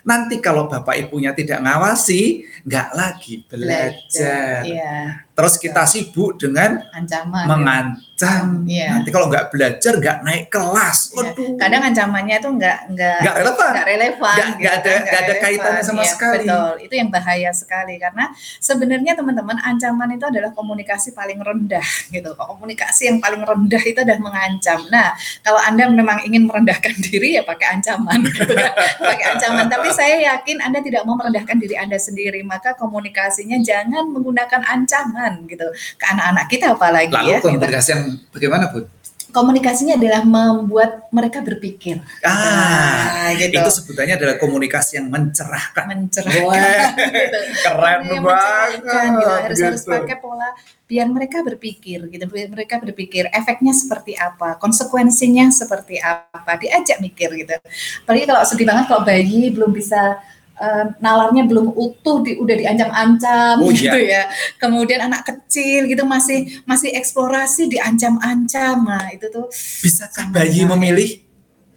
[0.08, 4.64] Nanti kalau bapak ibunya tidak ngawasi, nggak lagi belajar.
[4.64, 5.27] Iya.
[5.38, 7.46] Terus kita sibuk dengan ancaman.
[7.46, 8.66] mengancam.
[8.66, 8.90] Iya.
[8.90, 11.14] Nanti kalau nggak belajar nggak naik kelas.
[11.14, 11.30] Iya.
[11.30, 11.50] Waduh.
[11.56, 13.70] Kadang ancamannya itu nggak nggak nggak relevan.
[13.70, 15.44] nggak relevan, Nggak- gitu nggak ada- kan, nggak ada relevan.
[15.46, 16.38] kaitannya sama Iya, sekali.
[16.42, 18.26] Betul, itu yang bahaya sekali karena
[18.58, 22.30] sebenarnya teman-teman ancaman itu adalah komunikasi paling rendah gitu.
[22.34, 24.80] Komunikasi yang paling rendah itu adalah mengancam.
[24.90, 28.74] Nah, kalau anda memang ingin merendahkan diri ya pakai ancaman, gitu kan.
[28.98, 29.70] pakai ancaman.
[29.70, 35.26] Tapi saya yakin anda tidak mau merendahkan diri anda sendiri, maka komunikasinya jangan menggunakan ancaman
[35.46, 37.38] gitu ke anak-anak kita apalagi Lalu ya.
[37.38, 37.48] gitu.
[37.50, 38.80] komunikasi yang bagaimana, Bu?
[39.28, 42.00] Komunikasinya adalah membuat mereka berpikir.
[42.26, 43.54] Ah, Nah, gitu.
[43.54, 45.84] itu sebutannya adalah komunikasi yang mencerahkan.
[45.86, 46.58] mencerahkan Wah,
[46.96, 47.38] gitu.
[47.62, 48.24] keren Yang banget.
[48.24, 49.30] mencerahkan, gitu.
[49.30, 49.94] harus harus gitu.
[49.94, 50.50] pakai pola
[50.88, 57.28] biar mereka berpikir gitu biar mereka berpikir efeknya seperti apa konsekuensinya seperti apa diajak mikir
[57.36, 57.60] gitu
[58.08, 60.16] apalagi kalau sedih banget kalau bayi belum bisa
[60.58, 66.40] eh, nalarnya belum utuh di, udah diancam-ancam Oh, gitu ya kemudian anak kecil gitu masih
[66.64, 69.46] masih eksplorasi diancam-ancam nah itu tuh
[69.80, 70.70] Bisakah bayi bahaya.
[70.72, 71.10] memilih?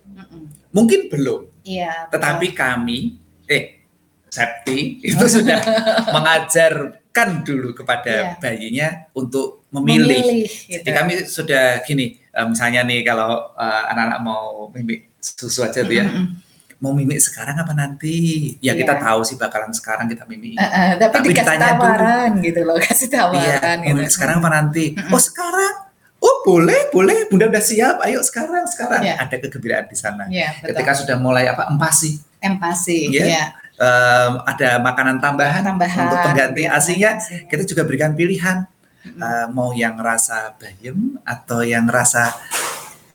[0.07, 0.43] mm-mm.
[0.71, 1.41] Mungkin belum.
[1.61, 3.83] iya Tetapi kami, eh,
[4.27, 5.59] Septi itu sudah
[6.15, 8.39] mengajarkan dulu kepada Iya.
[8.39, 9.75] bayinya untuk betul.
[9.77, 10.47] memilih.
[10.47, 10.79] gitu.
[10.79, 15.91] Jadi kami sudah gini, eh, misalnya nih kalau eh, anak-anak mau mimik susu aja tuh
[15.93, 16.39] ya, Mm-mm.
[16.81, 18.17] Mau mimik sekarang apa nanti?
[18.59, 19.03] Ya kita Iya.
[19.03, 20.57] tahu sih bakalan sekarang kita mimik.
[20.57, 21.81] Eh, eh, tapi, Tapi dikasih ditanya dulu.
[21.83, 23.95] tawaran gitu loh, kasih Iya, tawaran mau gitu.
[23.95, 24.85] mimik sekarang apa nanti?
[24.91, 25.11] Mm-mm.
[25.11, 25.75] Oh sekarang?
[26.19, 27.19] Oh boleh, boleh.
[27.27, 27.97] Bunda udah siap.
[28.01, 29.01] Ayo sekarang, sekarang.
[29.01, 29.15] Iya.
[29.19, 30.25] Ada kegembiraan di sana.
[30.27, 30.69] Iya, betul.
[30.73, 33.25] Ketika sudah mulai apa empasi, empati, Iya.
[33.27, 33.45] ya.
[33.79, 37.45] em, ada makanan tambahan, Tambahan untuk pengganti ya, asinya, asinya.
[37.47, 38.69] kita juga berikan pilihan
[39.01, 39.17] Mm-mm.
[39.17, 42.37] Eh, mau yang rasa bayam atau yang rasa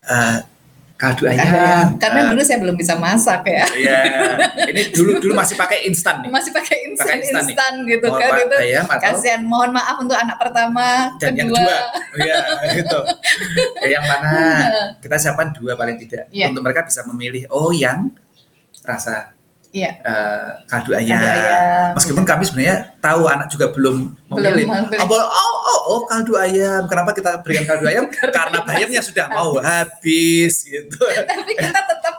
[0.04, 0.38] eh,
[0.96, 1.44] kaldu ayam.
[1.44, 3.98] Karena, karena Eh, dulu saya belum bisa masak ya, Iya,
[4.66, 6.30] ini dulu dulu masih pakai instan nih.
[6.30, 7.52] masih pakai instan Pakai instan nih.
[7.52, 8.56] instan gitu Mau kan itu.
[8.56, 11.60] bayam atau Kasihan, mohon maaf untuk anak pertama, dan yang kedua.
[11.60, 11.78] dua,
[12.16, 12.36] Iya,
[12.74, 12.98] gitu.
[13.78, 14.32] Ya, yang mana
[15.04, 16.48] kita siapkan dua paling tidak Iya.
[16.48, 17.44] untuk mereka bisa memilih.
[17.48, 18.08] Oh, yang
[18.80, 19.35] rasa
[19.76, 19.90] Iya.
[20.00, 21.20] eh, kaldu ayam.
[21.20, 24.64] Kaldu ayam, Meskipun kami sebenarnya tahu anak juga belum memilih.
[24.64, 24.98] memilih.
[24.98, 26.88] Oh, oh, oh, oh, kaldu ayam.
[26.88, 28.04] Kenapa kita berikan kaldu ayam?
[28.36, 30.96] Karena bayamnya sudah mau habis gitu.
[31.04, 32.14] Tapi kita tetap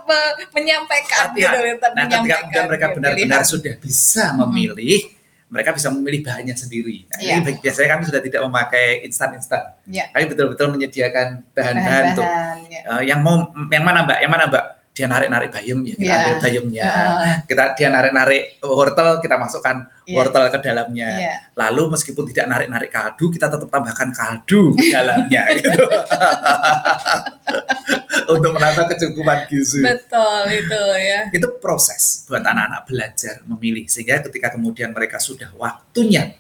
[0.54, 3.44] menyampaikan gitu, tetap Nah, ketika menyampaikan kemudian mereka gitu, benar-benar pilihan.
[3.44, 5.00] sudah bisa memilih,
[5.48, 7.08] mereka bisa memilih bahannya sendiri.
[7.08, 7.34] Nah, Iya.
[7.40, 9.64] ini biasanya kami sudah tidak memakai instan-instan.
[9.84, 10.06] Iya.
[10.12, 12.28] Kami betul-betul menyediakan bahan-bahan untuk
[12.68, 12.82] ya.
[12.86, 13.36] eh, yang mau
[13.68, 14.18] yang mana Mbak?
[14.20, 14.66] Yang mana Mbak?
[14.98, 16.18] Dia narik-narik bayam ya, kita Iya.
[16.18, 16.84] ambil bayamnya.
[17.22, 20.16] Eh, Kita dia narik-narik wortel, kita masukkan Iya.
[20.18, 21.10] wortel ke dalamnya.
[21.14, 21.36] Iya.
[21.54, 25.86] Lalu meskipun tidak narik-narik kaldu, kita tetap tambahkan kaldu di dalamnya gitu.
[28.28, 29.80] Untuk menambah kecukupan gizi.
[29.80, 31.20] Betul itu ya.
[31.30, 36.36] Itu proses buat anak-anak belajar memilih sehingga ketika kemudian mereka sudah waktunya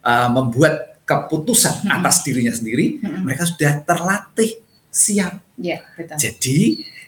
[0.00, 1.96] uh, membuat keputusan Mm-mm.
[1.98, 3.26] atas dirinya sendiri, Mm-mm.
[3.26, 4.61] mereka sudah terlatih
[4.92, 5.40] siap.
[5.56, 6.16] Iya, betul.
[6.20, 6.58] Jadi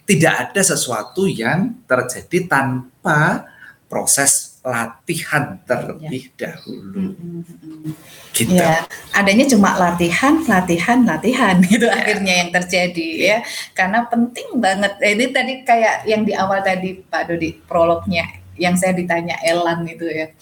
[0.09, 3.45] tidak ada sesuatu yang terjadi tanpa
[3.87, 7.13] proses latihan terlebih dahulu.
[7.13, 7.93] Mm, mm, mm.
[8.33, 8.57] Gitu.
[8.57, 12.01] Ya, adanya cuma latihan, latihan, latihan gitu Ya.
[12.01, 13.39] akhirnya yang terjadi ya.
[13.77, 14.97] Karena penting banget.
[15.05, 18.25] Eh, Ini tadi kayak yang di awal tadi Pak Dodi prolognya
[18.57, 20.33] yang saya ditanya Elan itu ya.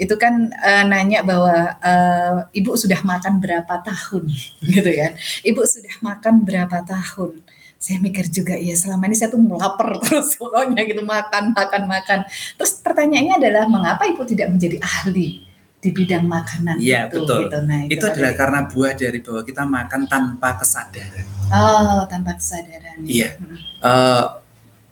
[0.00, 4.24] Itu kan eh, nanya bahwa eh, ibu sudah makan berapa tahun
[4.72, 5.12] gitu ya.
[5.44, 7.44] Ibu sudah makan berapa tahun?
[7.80, 12.18] Saya mikir juga ya selama ini saya tuh lapar terus pokoknya gitu makan makan makan.
[12.56, 15.44] Terus pertanyaannya adalah mengapa ibu tidak menjadi ahli
[15.80, 17.48] di bidang makanan Iya, itu betul.
[17.48, 17.58] gitu.
[17.64, 18.12] Nah, Itu tadi.
[18.20, 21.24] adalah karena buah dari bahwa kita makan tanpa kesadaran.
[21.48, 23.00] oh tanpa kesadaran.
[23.00, 23.40] Iya.
[23.40, 23.56] Mm.
[23.80, 24.24] Eh,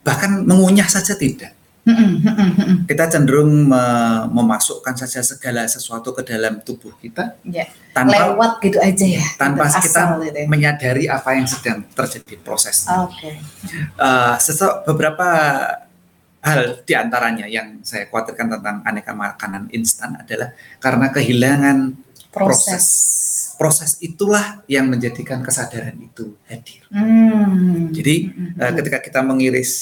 [0.00, 1.52] bahkan mengunyah saja tidak.
[2.84, 3.78] Kita cenderung me-
[4.30, 9.24] memasukkan saja segala sesuatu ke dalam tubuh kita Ya, tanpa lewat gitu aja ya.
[9.34, 10.46] tanpa gitu, kita asal gitu ya.
[10.46, 12.84] menyadari apa yang sedang terjadi proses.
[12.86, 13.40] Oke.
[13.94, 15.26] Eh, sesu- beberapa
[16.38, 21.78] hal di antaranya yang saya khawatirkan tentang aneka makanan instan adalah karena kehilangan
[22.28, 22.86] Proses.
[23.58, 26.84] proses itulah yang menjadikan kesadaran itu hadir.
[26.88, 27.90] Hmm.
[27.90, 28.76] Jadi, Mm-mm, Eh, mm-mm.
[28.78, 29.72] ketika kita mengiris,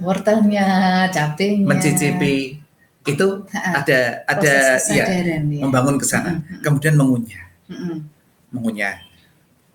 [0.00, 0.66] wortelnya,
[1.12, 1.66] cabenya.
[1.68, 2.56] mencicipi
[3.04, 5.60] itu ada ada kesadaran ya.
[5.64, 7.96] membangun ke sana, Mm-mm, kemudian mengunyah, mm-mm.
[8.52, 9.00] mengunyah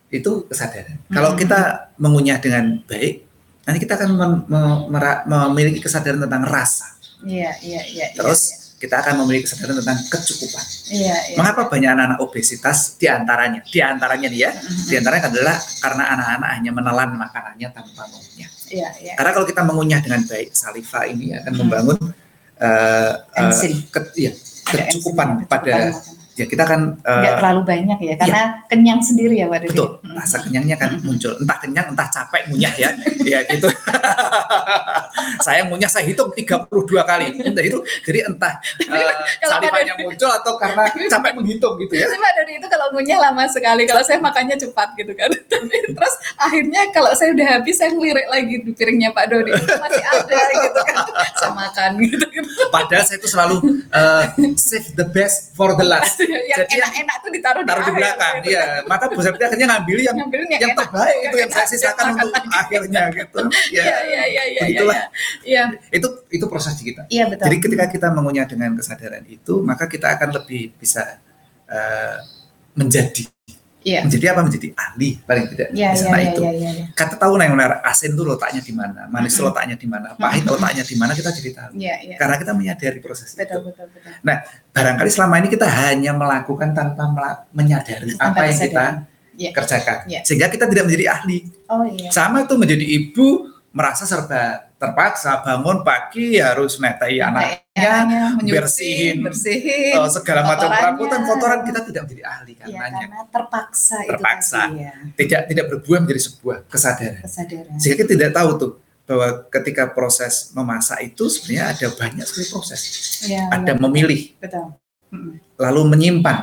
[0.10, 0.98] itu kesadaran.
[1.10, 1.42] Kalau Mm-mm.
[1.42, 1.60] kita
[1.98, 3.26] mengunyah dengan baik,
[3.66, 6.86] nanti kita akan mem- me- mera- memiliki kesadaran tentang rasa.
[7.26, 8.06] Iya, iya, iya.
[8.14, 10.64] iya, Terus kita akan memiliki kesadaran tentang kecukupan.
[10.94, 11.36] iya, iya.
[11.36, 12.94] Mengapa banyak anak-anak obesitas?
[12.96, 14.86] Di antaranya, di antaranya dia, Mm-mm.
[14.86, 18.50] di antaranya adalah karena anak-anak hanya menelan makanannya tanpa mengunyah.
[18.70, 19.14] Iya, iya.
[19.18, 21.60] Karena kalau kita mengunyah dengan baik, saliva ini akan Hmm.
[21.66, 21.98] membangun
[22.56, 23.74] eh, eh, Enzim.
[23.92, 24.16] ke-
[24.66, 25.92] Ada kecukupan pada.
[26.36, 29.70] Ya kita kan Nggak eh, terlalu banyak ya, karena kenyang sendiri ya Pak Dodi.
[29.72, 30.16] betul Mm.
[30.20, 32.90] rasa kenyangnya kan muncul entah kenyang entah capek ngunyah ya
[33.36, 33.68] ya gitu
[35.46, 36.70] saya ngunyah saya hitung 32
[37.02, 42.06] kali entah itu jadi entah eh, Kalau salivanya muncul atau karena capek menghitung gitu ya
[42.06, 45.30] Tapi Pak Dodi itu kalau ngunyah lama sekali, kalau saya makannya cepat gitu kan.
[45.98, 49.52] Terus akhirnya kalau saya udah habis, saya ngelirik lagi di piringnya Pak Dodi.
[49.52, 50.96] Masih ada gitu kan.
[51.36, 52.26] Saya makan gitu.
[52.30, 52.64] gitu.
[52.70, 53.56] padahal saya itu selalu
[53.90, 54.24] eh,
[54.56, 56.20] save the best for the last
[56.52, 59.98] yang Jadi- enak-enak tuh ditaruh di, taruh di belakang iya maka Bu Septi akhirnya ngambil
[60.00, 60.78] yang yang enak.
[60.78, 62.48] terbaik itu yang saya sisakan untuk lagi.
[62.62, 64.62] akhirnya gitu Iya, ya iya, iya, iya.
[64.64, 64.98] Begitulah.
[65.42, 67.46] Iya, itu itu proses kita iya betul.
[67.46, 71.20] Jadi ketika kita mengunyah dengan kesadaran itu, maka kita akan lebih bisa
[71.66, 72.18] eh,
[72.74, 73.26] menjadi
[73.86, 74.02] Iya.
[74.02, 74.42] menjadi apa?
[74.42, 76.42] Menjadi ahli paling tidak Iya, di sana iya, itu.
[76.42, 76.86] iya, iya, iya.
[76.92, 79.46] Kata tahu yang benar, asin itu letaknya di mana, manis Mm-mm.
[79.54, 81.72] letaknya di mana, pahit letaknya di mana kita jadi tahu.
[81.78, 82.16] Iya, iya.
[82.18, 83.70] Karena kita menyadari proses Betul, itu.
[83.70, 84.12] betul, betul.
[84.74, 87.06] Barangkali selama ini kita hanya melakukan tanpa
[87.54, 88.96] menyadari Tanpa apa yang kita kesadaran.
[89.36, 89.52] Iya.
[89.54, 90.20] kerjakan, Iya.
[90.26, 91.38] sehingga kita tidak menjadi ahli.
[91.70, 92.10] Oh iya.
[92.10, 100.00] Sama itu menjadi ibu merasa serba terpaksa bangun pagi harus anak Anaknya bersihin, bersihin.
[100.00, 104.60] Oh, segala macam perabotan kotoran kita tidak menjadi ahli Iya, karenanya karena terpaksa, Terpaksa.
[104.62, 104.94] itu tadi ya.
[105.18, 107.76] tidak tidak berbuah menjadi sebuah kesadaran Kesadaran.
[107.76, 108.72] sehingga kita tidak tahu tuh
[109.06, 112.80] bahwa ketika proses memasak itu sebenarnya ada banyak sekali proses
[113.24, 114.66] Iya, ada iya, memilih betul.
[115.06, 116.38] Mm-mm, lalu menyimpan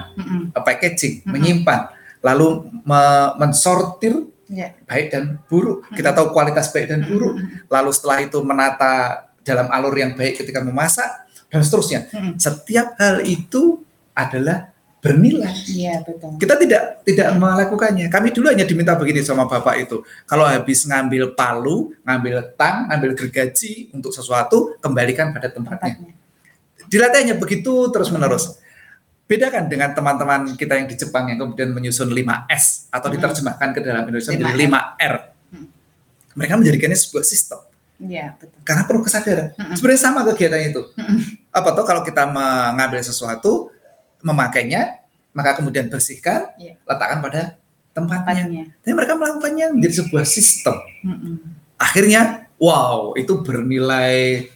[0.48, 1.80] eh, packaging menyimpan
[2.20, 2.46] lalu
[2.82, 4.14] me- mensortir
[4.52, 4.76] Iya.
[4.84, 9.72] baik dan buruk kita tahu kualitas baik dan buruk Mm-mm, lalu setelah itu menata dalam
[9.72, 11.08] alur yang baik ketika memasak
[11.48, 12.36] dan seterusnya mm-mm.
[12.36, 13.80] setiap hal itu
[14.12, 14.68] adalah
[15.02, 16.38] bernilai Iya, betul.
[16.38, 18.06] kita tidak tidak melakukannya.
[18.06, 20.06] Kami dulu hanya diminta begini sama bapak itu.
[20.30, 25.98] Kalau habis ngambil palu, ngambil tang, ngambil gergaji untuk sesuatu, kembalikan pada tempatnya.
[25.98, 26.14] Tempatnya.
[26.86, 28.61] Dilatihnya begitu terus menerus.
[29.32, 33.16] Bedakan dengan teman-teman kita yang di Jepang yang kemudian menyusun 5S atau Hmm.
[33.16, 34.36] diterjemahkan ke dalam Indonesia 5R.
[34.36, 35.14] menjadi 5R.
[35.48, 35.66] Hmm.
[36.36, 37.60] Mereka menjadikannya sebuah sistem
[37.96, 38.58] Iya, betul.
[38.60, 39.54] karena perlu kesadaran.
[39.54, 39.76] Mm-mm.
[39.78, 40.82] Sebenarnya sama kegiatan itu.
[40.92, 41.18] Mm-mm.
[41.48, 43.70] Apa tuh kalau kita mengambil sesuatu,
[44.20, 44.98] memakainya,
[45.30, 46.82] maka kemudian bersihkan, Iya.
[46.82, 47.40] letakkan pada
[47.94, 48.42] tempatnya.
[48.42, 48.64] Tempatnya.
[48.82, 50.76] Tapi mereka melakukannya menjadi sebuah sistem.
[51.06, 51.34] Mm-mm.
[51.78, 54.50] Akhirnya, wow, itu bernilai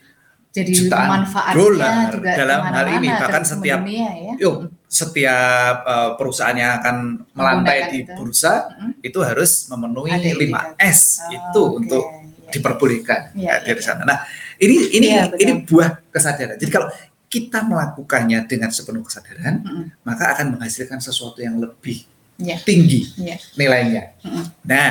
[0.57, 3.09] Jadi Jutaan manfaatnya dolar juga dalam hal ini.
[3.13, 4.33] Bahkan setiap- dunia ya.
[4.41, 4.55] yuk
[4.87, 6.97] setiap uh, perusahaan yang akan
[7.31, 8.13] melantai di itu.
[8.15, 8.91] bursa Mm-mm.
[9.01, 11.77] itu harus memenuhi Ada 5S Oh, itu oke.
[11.77, 12.51] untuk Iya.
[12.55, 13.85] diperbolehkan Iya, ya, iya, dari iya.
[13.85, 14.03] sana.
[14.03, 14.19] Nah,
[14.57, 15.41] ini ini Iya, betul.
[15.43, 16.57] ini buah kesadaran.
[16.57, 16.89] Jadi kalau
[17.27, 19.85] kita melakukannya dengan sepenuh kesadaran, Mm-mm.
[20.01, 22.57] maka akan menghasilkan sesuatu yang lebih Iya.
[22.63, 23.37] tinggi Iya.
[23.55, 24.15] nilainya.
[24.23, 24.45] Mm-mm.
[24.63, 24.91] Nah,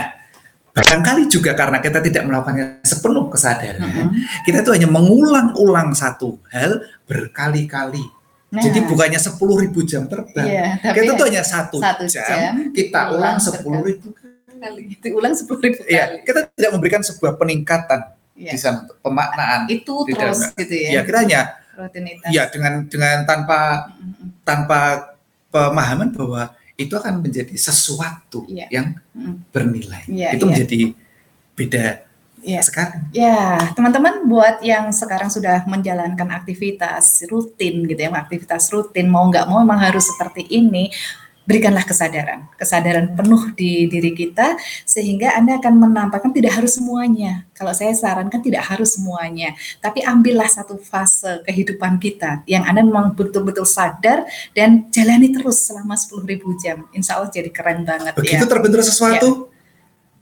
[0.76, 4.08] barangkali juga karena kita tidak melakukannya sepenuh kesadaran, Mm-mm.
[4.44, 8.04] kita itu hanya mengulang-ulang satu hal berkali-kali.
[8.52, 9.40] Nah, Jadi bukannya 10.000
[9.84, 10.46] jam terbang.
[10.46, 14.24] Iya, tapi kita tuh hanya satu, satu jam, jam, kita ulang ulang 10.000
[14.56, 16.18] kali itu ulang sepuluh ribu Iya, kali.
[16.24, 18.02] kita tidak memberikan sebuah peningkatan
[18.34, 18.52] Iya.
[18.52, 19.68] di sana untuk pemaknaan.
[19.68, 20.90] Itu Di terus dalam- gitu ya.
[20.90, 21.42] Ya, kita hanya
[21.76, 22.30] Rutinitas.
[22.32, 23.60] ya dengan dengan tanpa
[24.42, 24.80] tanpa
[25.50, 28.68] pemahaman bahwa itu akan menjadi sesuatu Iya.
[28.68, 29.48] yang Mm-mm.
[29.50, 30.04] bernilai.
[30.12, 30.50] Iya, itu iya.
[30.52, 30.80] menjadi
[31.56, 31.86] beda
[32.46, 32.62] Iya.
[32.62, 32.98] sekali.
[33.10, 39.50] Ya, teman-teman buat yang sekarang sudah menjalankan aktivitas rutin gitu ya, aktivitas rutin mau nggak
[39.50, 40.94] mau memang harus seperti ini.
[41.46, 47.46] Berikanlah kesadaran, kesadaran penuh di diri kita sehingga Anda akan menampakkan tidak harus semuanya.
[47.54, 53.14] Kalau saya sarankan tidak harus semuanya, tapi ambillah satu fase kehidupan kita yang Anda memang
[53.14, 54.26] betul-betul sadar
[54.58, 56.26] dan jalani terus selama 10.000
[56.58, 56.78] jam.
[56.98, 58.50] Insya Allah jadi keren banget Begitu ya.
[58.50, 59.54] terbentur sesuatu,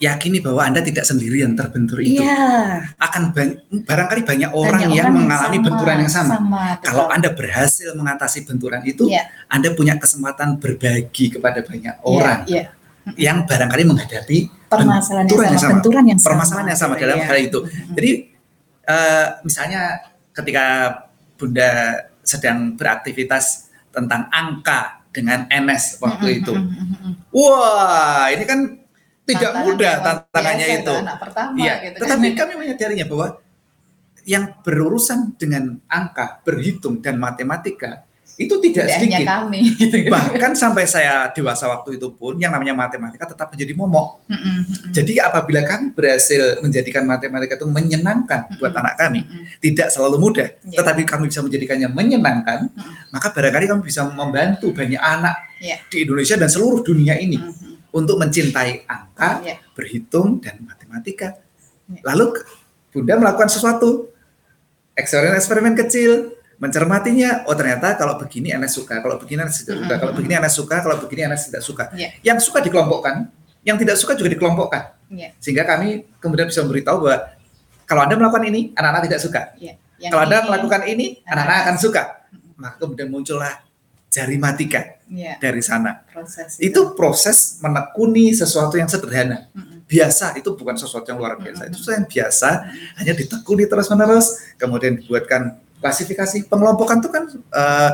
[0.04, 2.20] yakini bahwa Anda tidak sendirian terbentur itu.
[2.20, 6.34] Iya, Akan ban- barangkali banyak orang banyak yang orang mengalami sama, benturan yang sama.
[6.36, 6.84] betul.
[6.84, 9.24] Kalau Anda berhasil mengatasi benturan itu, Iya.
[9.48, 12.68] Anda punya kesempatan berbagi kepada banyak orang Iya,
[13.08, 13.32] iya.
[13.32, 14.38] yang barangkali menghadapi
[14.68, 15.74] permasalahan yang benturan sama, yang sama.
[15.80, 16.28] benturan yang sama.
[16.28, 17.26] permasalahan yang sama dalam Iya.
[17.26, 17.60] hal itu.
[17.94, 18.12] Jadi
[18.84, 19.82] eh, misalnya
[20.30, 20.66] ketika
[21.34, 21.72] Bunda
[22.20, 26.52] sedang beraktivitas tentang angka dengan NS waktu itu,
[27.30, 28.60] wah ini kan
[29.24, 30.94] tidak Tantangan mudah tantangannya biasa, itu.
[31.00, 31.98] Anak pertama Iya, gitu.
[32.04, 33.28] tetapi kami menyadarinya bahwa
[34.24, 39.28] yang berurusan dengan angka, berhitung dan matematika itu tidak, tidak sedikit.
[39.30, 39.96] kami gitu.
[40.16, 44.26] Bahkan sampai saya dewasa waktu itu pun yang namanya matematika tetap menjadi momok.
[44.26, 44.90] Mm-mm, mm-mm.
[44.90, 48.82] Jadi apabila kami berhasil menjadikan matematika itu menyenangkan buat Mm-mm.
[48.82, 49.44] anak kami, Mm-mm.
[49.62, 50.82] tidak selalu mudah, Iya.
[50.82, 53.14] tetapi kami bisa menjadikannya menyenangkan, Mm-mm.
[53.14, 55.78] maka barangkali kami bisa membantu banyak anak Iya.
[55.94, 57.63] di Indonesia dan seluruh dunia ini Mm-mm.
[57.94, 59.56] Untuk mencintai angka, Iya.
[59.78, 61.38] berhitung dan matematika.
[61.88, 62.02] Iya.
[62.04, 62.42] Lalu
[62.90, 64.10] Bunda melakukan sesuatu
[64.94, 70.14] eksperimen-eksperimen kecil, mencermatinya oh ternyata kalau begini anak suka kalau begini anak tidak suka kalau
[70.16, 72.12] begini anak suka kalau begini anak tidak suka Yeah.
[72.24, 73.28] yang suka dikelompokkan
[73.66, 75.34] yang tidak suka juga dikelompokkan Yeah.
[75.42, 77.18] sehingga kami kemudian bisa memberitahu bahwa
[77.84, 79.76] kalau anda melakukan ini anak-anak tidak suka Yeah.
[80.00, 82.02] Yang kalau anda melakukan ini anak-anak akan suka
[82.56, 83.54] maka kemudian muncullah
[84.14, 86.02] jari matika Ya, dari sana.
[86.10, 89.50] Proses itu proses menekuni sesuatu yang sederhana.
[89.54, 89.86] Mm-mm.
[89.86, 91.70] biasa itu bukan sesuatu yang luar biasa.
[91.70, 91.78] Itu Mm-mm.
[91.78, 92.50] sesuatu yang biasa
[92.98, 94.26] hanya ditekuni terus menerus
[94.58, 96.50] kemudian dibuatkan klasifikasi.
[96.50, 97.92] Pengelompokan itu kan eh,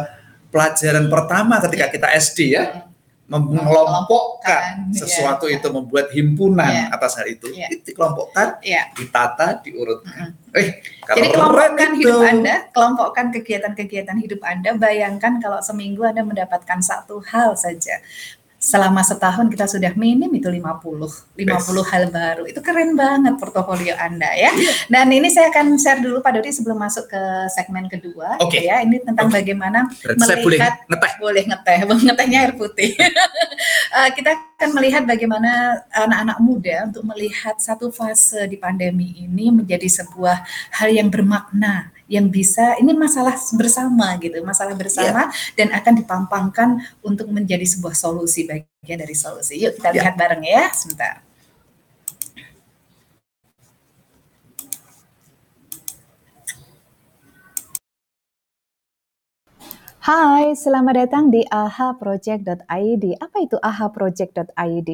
[0.48, 2.64] pelajaran pertama ketika kita SD ya.
[2.72, 2.89] Mem-
[3.30, 5.62] mengelompokkan sesuatu iya.
[5.62, 6.86] itu membuat himpunan Iya.
[6.90, 8.90] atas hal itu itu dikelompokkan Ya.
[8.98, 12.00] ditata diurutkan eh kalau Jadi kelompokkan itu.
[12.06, 14.70] hidup Anda, kelompokkan kegiatan-kegiatan hidup Anda.
[14.78, 18.02] Bayangkan kalau seminggu Anda mendapatkan satu hal saja.
[18.60, 20.84] Selama setahun kita sudah minim itu 50,
[21.40, 22.44] 50 hal baru.
[22.44, 24.52] Itu keren banget portofolio Anda ya.
[24.92, 27.22] Dan ini saya akan share dulu Pak Dodi sebelum masuk ke
[27.56, 28.60] segmen kedua Oke.
[28.60, 28.84] gitu ya.
[28.84, 29.40] Ini tentang Oke.
[29.40, 31.78] bagaimana Berarti saya boleh melihat ngeteh boleh ngeteh,
[32.12, 32.92] ngetehnya air putih.
[33.90, 39.90] Eh, kita akan melihat bagaimana anak-anak muda untuk melihat satu fase di pandemi ini menjadi
[39.90, 40.46] sebuah
[40.78, 46.70] hal yang bermakna, yang bisa ini masalah bersama gitu, masalah bersama dan akan dipampangkan
[47.06, 49.62] untuk menjadi sebuah solusi bagian dari solusi.
[49.62, 50.10] Yuk kita Ya.
[50.10, 51.22] lihat bareng ya, sebentar.
[60.00, 63.04] Hai, selamat datang di ahaproject.id.
[63.20, 64.90] Apa itu ahaproject.id?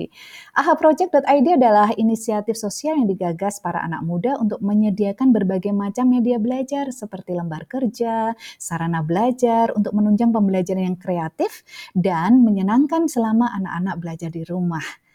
[0.57, 6.89] Ahaproject.id adalah inisiatif sosial yang digagas para anak muda untuk menyediakan berbagai macam media belajar
[6.89, 11.61] seperti lembar kerja, sarana belajar untuk menunjang pembelajaran yang kreatif
[11.93, 15.05] dan menyenangkan selama anak-anak belajar di rumah.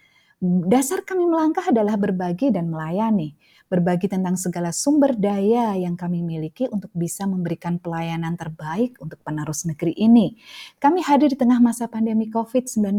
[0.70, 3.34] Dasar kami melangkah adalah berbagi dan melayani.
[3.70, 9.62] Berbagi tentang segala sumber daya yang kami miliki untuk bisa memberikan pelayanan terbaik untuk penerus
[9.62, 10.34] negeri ini.
[10.82, 12.98] Kami hadir di tengah masa pandemi COVID-19,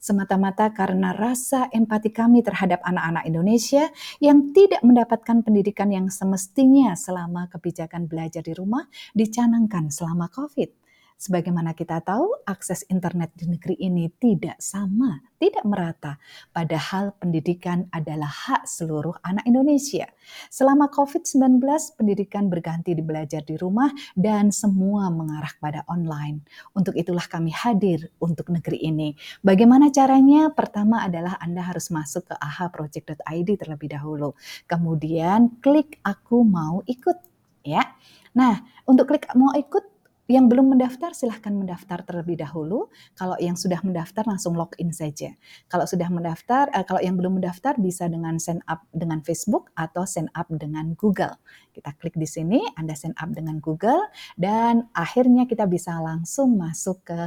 [0.00, 7.52] semata-mata karena rasa empati kami terhadap anak-anak Indonesia yang tidak mendapatkan pendidikan yang semestinya selama
[7.52, 10.81] kebijakan belajar di rumah dicanangkan selama COVID.
[11.22, 16.18] Sebagaimana kita tahu, akses internet di negeri ini tidak sama, tidak merata.
[16.50, 20.10] Padahal pendidikan adalah hak seluruh anak Indonesia.
[20.50, 21.62] Selama COVID-19,
[21.94, 26.42] pendidikan berganti di belajar di rumah dan semua mengarah pada online.
[26.74, 29.14] Untuk itulah kami hadir untuk negeri ini.
[29.46, 30.50] Bagaimana caranya?
[30.50, 34.34] Pertama adalah Anda harus masuk ke ahaproject.id terlebih dahulu.
[34.66, 37.14] Kemudian klik aku mau ikut
[37.62, 37.94] ya.
[38.34, 38.58] Nah,
[38.90, 39.91] untuk klik mau ikut
[40.30, 42.86] yang belum mendaftar silahkan mendaftar terlebih dahulu.
[43.18, 45.34] Kalau yang sudah mendaftar langsung login saja.
[45.66, 50.06] Kalau sudah mendaftar, eh, kalau yang belum mendaftar bisa dengan sign up dengan Facebook atau
[50.06, 51.34] sign up dengan Google.
[51.74, 54.08] Kita klik di sini, Anda sign up dengan Google
[54.38, 57.20] dan akhirnya kita bisa langsung masuk ke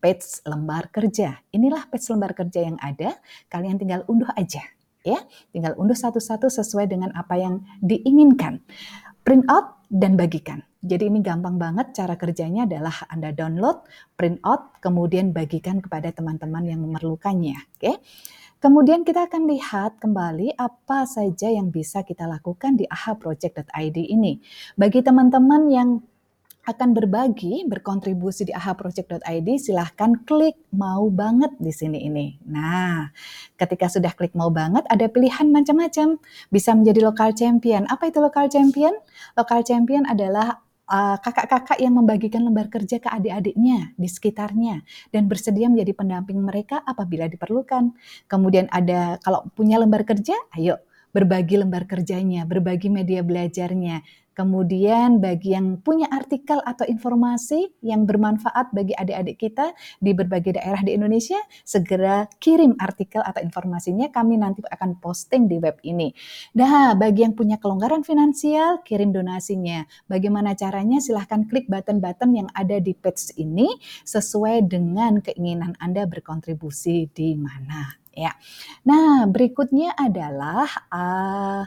[0.00, 1.44] page lembar kerja.
[1.52, 3.20] Inilah page lembar kerja yang ada.
[3.52, 4.64] Kalian tinggal unduh aja,
[5.04, 5.20] ya.
[5.52, 8.64] Tinggal unduh satu-satu sesuai dengan apa yang diinginkan.
[9.24, 10.60] Print out dan bagikan.
[10.84, 13.88] Jadi ini gampang banget cara kerjanya adalah Anda download,
[14.20, 17.56] print out, kemudian bagikan kepada teman-teman yang memerlukannya.
[17.80, 18.04] Oke.
[18.60, 24.40] Kemudian kita akan lihat kembali apa saja yang bisa kita lakukan di ahaproject.id ini.
[24.76, 25.88] Bagi teman-teman yang
[26.64, 32.40] akan berbagi, berkontribusi di ahaproject.id, silahkan klik mau banget di sini ini.
[32.48, 33.12] Nah,
[33.60, 36.16] ketika sudah klik mau banget, ada pilihan macam-macam.
[36.48, 37.84] Bisa menjadi lokal champion.
[37.92, 38.96] Apa itu lokal champion?
[39.36, 45.68] Lokal champion adalah uh, kakak-kakak yang membagikan lembar kerja ke adik-adiknya di sekitarnya dan bersedia
[45.68, 47.92] menjadi pendamping mereka apabila diperlukan.
[48.28, 50.80] Kemudian ada kalau punya lembar kerja, ayo
[51.14, 54.02] berbagi lembar kerjanya, berbagi media belajarnya.
[54.34, 59.70] Kemudian bagi yang punya artikel atau informasi yang bermanfaat bagi adik-adik kita
[60.02, 64.10] di berbagai daerah di Indonesia, segera kirim artikel atau informasinya.
[64.10, 66.10] Kami nanti akan posting di web ini.
[66.58, 69.86] Nah, bagi yang punya kelonggaran finansial, kirim donasinya.
[70.10, 70.98] Bagaimana caranya?
[70.98, 73.70] Silahkan klik button-button yang ada di page ini
[74.02, 78.02] sesuai dengan keinginan Anda berkontribusi di mana.
[78.14, 78.34] Ya.
[78.86, 81.62] Nah, berikutnya adalah uh,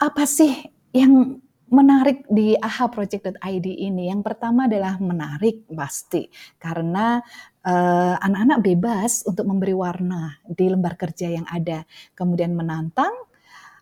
[0.00, 0.52] apa sih
[0.96, 1.41] yang
[1.72, 4.12] menarik di ahaproject.id ini?
[4.12, 6.28] Yang pertama adalah menarik pasti
[6.60, 7.18] karena
[7.64, 11.88] uh, anak-anak bebas untuk memberi warna di lembar kerja yang ada.
[12.12, 13.10] Kemudian menantang,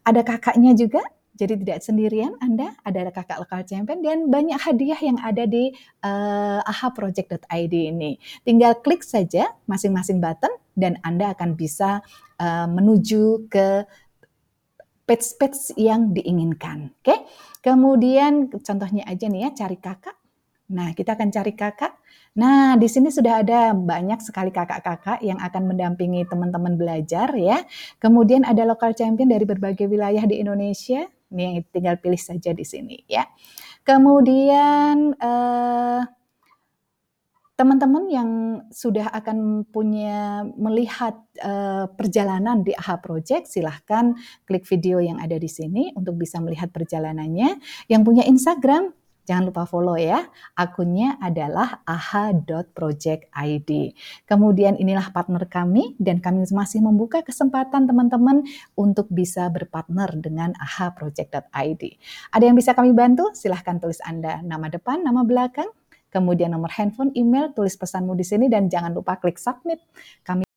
[0.06, 1.02] ada kakaknya juga.
[1.40, 5.72] Jadi tidak sendirian Anda, ada kakak lokal champion dan banyak hadiah yang ada di
[6.04, 8.20] uh, ahaproject.id ini.
[8.44, 12.04] Tinggal klik saja masing-masing button dan Anda akan bisa
[12.36, 13.88] uh, menuju ke
[15.10, 16.94] page-page yang diinginkan.
[17.02, 17.26] Oke.
[17.58, 20.14] Kemudian contohnya aja nih ya, cari kakak.
[20.70, 21.98] Nah, kita akan cari kakak.
[22.38, 27.66] Nah, di sini sudah ada banyak sekali kakak-kakak yang akan mendampingi teman-teman belajar ya.
[27.98, 31.10] Kemudian ada local champion dari berbagai wilayah di Indonesia.
[31.34, 33.26] Ini yang tinggal pilih saja di sini ya.
[33.82, 36.00] Kemudian eh,
[37.60, 38.30] teman-teman yang
[38.72, 41.12] sudah akan punya melihat
[41.44, 44.16] uh, perjalanan di AHA Project, silahkan
[44.48, 47.60] klik video yang ada di sini untuk bisa melihat perjalanannya.
[47.84, 48.96] Yang punya Instagram,
[49.28, 50.24] jangan lupa follow ya.
[50.56, 53.70] Akunnya adalah aha.project.id.
[54.24, 58.40] Kemudian inilah partner kami dan kami masih membuka kesempatan teman-teman
[58.72, 61.82] untuk bisa berpartner dengan aha.project.id.
[62.32, 63.36] Ada yang bisa kami bantu?
[63.36, 65.68] Silahkan tulis Anda nama depan, nama belakang,
[66.10, 69.78] kemudian nomor handphone, email, tulis pesanmu di sini dan jangan lupa klik submit.
[70.26, 70.49] Kami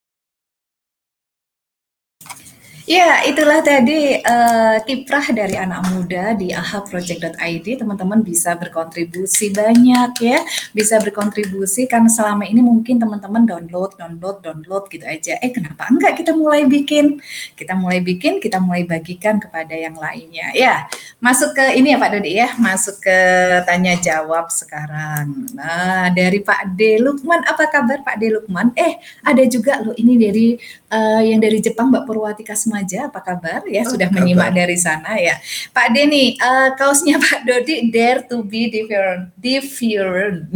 [2.84, 7.80] Ya, itulah tadi uh, kiprah dari anak muda di ahaproject.id.
[7.80, 10.44] Teman-teman bisa berkontribusi banyak ya,
[10.76, 15.40] bisa berkontribusi karena selama ini mungkin teman-teman download, download, download gitu aja.
[15.40, 17.24] Eh, kenapa enggak kita mulai bikin?
[17.56, 20.52] Kita mulai bikin, kita mulai bagikan kepada yang lainnya.
[20.52, 20.92] Ya,
[21.24, 23.18] masuk ke ini ya Pak Dodi ya, masuk ke
[23.64, 25.56] tanya jawab sekarang.
[25.56, 28.76] Nah, dari Pak D Lukman, apa kabar Pak D Lukman?
[28.76, 30.60] Eh, ada juga loh ini dari
[30.94, 33.62] uh, yang dari Jepang Mbak Purwati Kasma Maja, apa kabar?
[33.70, 34.26] Ya, oh, sudah kabar.
[34.26, 35.38] menyimak dari sana ya.
[35.74, 39.34] Pak Denny, uh, kaosnya Pak Dodi dare to be different.
[39.38, 40.50] Different.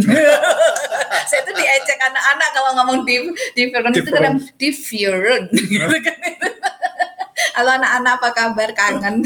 [1.30, 3.94] Saya tuh diajak anak-anak kalau ngomong different, different.
[4.02, 5.46] itu kadang different.
[7.58, 8.70] Halo anak-anak apa kabar?
[8.78, 9.26] Kangen.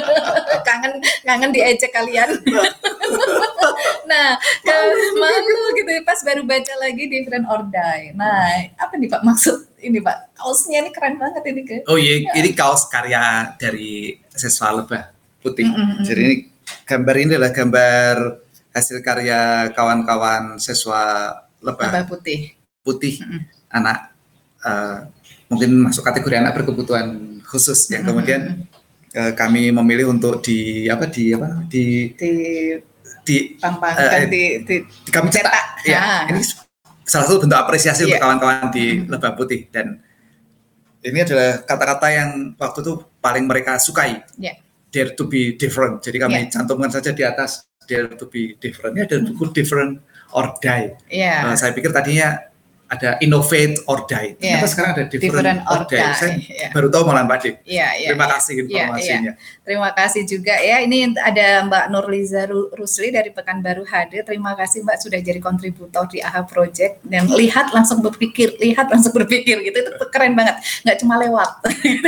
[0.66, 2.26] kangen kangen diajak kalian.
[4.10, 4.34] nah,
[5.14, 8.10] malu gitu pas baru baca lagi different or die.
[8.18, 10.34] Nah, apa nih Pak maksud ini Pak?
[10.34, 11.86] Kaosnya ini keren banget ini ke.
[11.86, 12.42] Oh iya, ya.
[12.42, 15.70] ini kaos karya dari siswa lebah putih.
[15.70, 16.02] Mm -hmm.
[16.02, 16.36] Jadi ini
[16.82, 18.14] gambar ini adalah gambar
[18.74, 21.30] hasil karya kawan-kawan siswa
[21.62, 22.58] lebah, lebah putih.
[22.82, 23.22] Putih.
[23.22, 23.42] Mm -hmm.
[23.70, 23.98] Anak
[24.66, 25.06] uh,
[25.46, 28.68] mungkin masuk kategori anak berkebutuhan khusus yang kemudian
[29.16, 32.30] uh, kami memilih untuk di apa di apa di di
[33.24, 35.88] di uh, di, di, di kami cetak, cetak.
[35.88, 36.22] ya ah.
[36.28, 36.44] ini
[37.08, 38.20] salah satu bentuk apresiasi yeah.
[38.20, 39.08] untuk kawan-kawan di hmm.
[39.08, 40.00] Lebah Putih dan
[41.00, 42.30] ini adalah kata-kata yang
[42.60, 42.92] waktu itu
[43.24, 44.56] paling mereka sukai yeah.
[44.92, 46.52] dare to be different jadi kami yeah.
[46.52, 50.04] cantumkan saja di atas dare to be different ini ada buku different
[50.36, 51.48] or die yeah.
[51.48, 52.47] uh, saya pikir tadinya
[52.88, 54.32] ada innovate or die.
[54.40, 54.70] Ternyata yeah.
[54.72, 56.00] sekarang ada different, different or, or die.
[56.00, 56.16] die.
[56.16, 56.70] Saya yeah.
[56.72, 57.54] baru tahu malah Mbak Dik.
[57.68, 58.32] Yeah, yeah, Terima yeah.
[58.32, 59.04] kasih informasinya.
[59.04, 59.64] Yeah, yeah.
[59.68, 60.76] Terima kasih juga ya.
[60.80, 64.24] Ini ada Mbak Nurliza Rusli dari Pekanbaru hadir.
[64.24, 69.12] Terima kasih Mbak sudah jadi kontributor di AHA Project dan lihat langsung berpikir, lihat langsung
[69.12, 69.76] berpikir gitu.
[69.84, 70.56] Itu keren banget.
[70.88, 71.50] Nggak cuma lewat.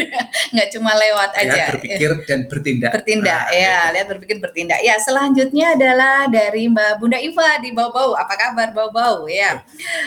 [0.57, 1.53] Nggak cuma lewat aja.
[1.53, 2.91] Lihat berpikir dan bertindak.
[2.97, 3.93] Bertindak nah, ya, itu.
[3.93, 4.81] lihat berpikir bertindak.
[4.81, 8.17] Ya, selanjutnya adalah dari Mbak Bunda Iva di Bau-Bau.
[8.17, 9.61] Apa kabar Bau-Bau ya?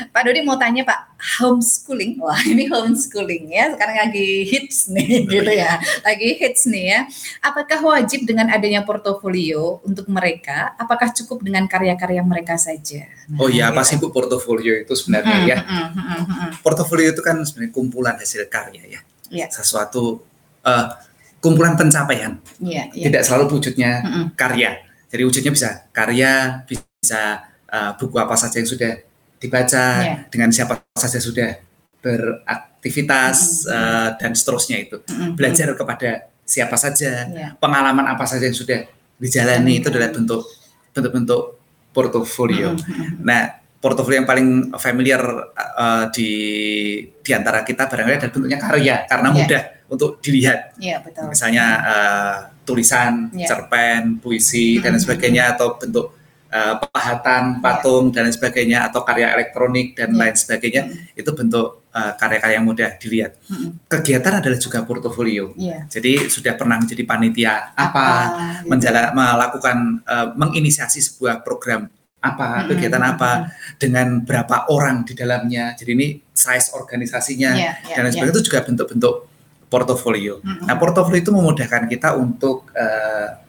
[0.09, 5.51] Pak Dodi mau tanya Pak, homeschooling, wah ini homeschooling ya, sekarang lagi hits nih gitu
[5.51, 5.75] ya,
[6.07, 6.99] lagi hits nih ya.
[7.43, 10.71] Apakah wajib dengan adanya portofolio untuk mereka?
[10.79, 13.11] Apakah cukup dengan karya-karya mereka saja?
[13.27, 15.57] Nah, oh iya, apa sih Bu portofolio itu sebenarnya hmm, ya?
[15.59, 16.49] Hmm, hmm, hmm, hmm.
[16.63, 19.49] Portofolio itu kan sebenarnya kumpulan hasil karya ya, yeah.
[19.51, 20.23] sesuatu
[20.63, 20.85] uh,
[21.43, 23.11] kumpulan pencapaian, yeah, yeah.
[23.11, 24.79] tidak selalu wujudnya hmm, karya.
[25.11, 29.12] Jadi wujudnya bisa karya, bisa uh, buku apa saja yang sudah
[29.43, 30.23] dibaca yeah.
[30.31, 31.59] dengan siapa saja sudah
[31.99, 33.75] beraktivitas mm -hmm.
[33.75, 35.29] uh, dan seterusnya itu mm -hmm.
[35.35, 37.51] belajar kepada siapa saja yeah.
[37.59, 38.87] pengalaman apa saja yang sudah
[39.19, 39.79] dijalani mm -hmm.
[39.83, 40.41] itu adalah bentuk
[40.95, 41.43] bentuk-bentuk
[41.91, 42.73] portofolio.
[42.73, 43.09] Mm -hmm.
[43.21, 43.41] Nah,
[43.83, 44.47] portofolio yang paling
[44.79, 45.21] familiar
[45.55, 46.31] uh, di
[47.19, 49.37] di antara kita barangkali adalah bentuknya karya karena yeah.
[49.37, 50.59] mudah untuk dilihat.
[50.79, 51.29] Yeah, betul.
[51.29, 53.47] Misalnya uh, tulisan, yeah.
[53.47, 54.83] cerpen, puisi mm -hmm.
[54.87, 56.22] dan sebagainya atau bentuk
[56.53, 60.19] uh, pahatan, patung dan lain sebagainya atau karya elektronik dan yeah.
[60.21, 60.83] lain sebagainya
[61.17, 63.41] itu bentuk uh, karya-karya yang mudah dilihat.
[63.89, 65.57] Kegiatan adalah juga portofolio.
[65.57, 65.89] Yeah.
[65.89, 68.05] Jadi sudah pernah menjadi panitia apa, apa
[68.69, 71.89] menjala, melakukan uh, menginisiasi sebuah program
[72.23, 75.75] apa, kegiatan apa dengan berapa orang di dalamnya.
[75.75, 78.39] Jadi ini size organisasinya yeah, yeah, dan lain sebagainya yeah.
[78.39, 79.15] itu juga bentuk-bentuk
[79.67, 80.37] portofolio.
[80.45, 80.69] Mm.
[80.69, 83.41] Nah, portofolio itu memudahkan kita untuk uh,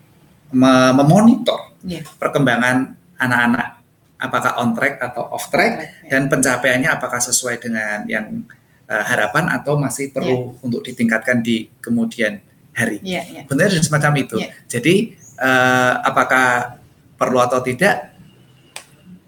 [0.55, 2.03] memonitor yeah.
[2.19, 3.85] perkembangan anak-anak
[4.19, 5.73] apakah on track atau off track
[6.05, 6.11] yeah.
[6.17, 8.43] dan pencapaiannya apakah sesuai dengan yang
[8.89, 10.65] uh, harapan atau masih perlu yeah.
[10.65, 12.41] untuk ditingkatkan di kemudian
[12.75, 12.99] hari.
[13.05, 13.45] Yeah, yeah.
[13.45, 14.37] Benar semacam itu.
[14.41, 14.53] Yeah.
[14.67, 14.95] Jadi
[15.39, 16.81] uh, apakah
[17.15, 18.17] perlu atau tidak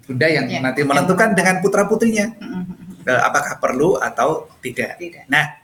[0.06, 0.62] Bunda yang yeah.
[0.62, 1.36] nanti menentukan yeah.
[1.36, 3.04] dengan putra putrinya mm-hmm.
[3.10, 5.02] uh, apakah perlu atau tidak.
[5.02, 5.26] tidak.
[5.26, 5.58] Nah,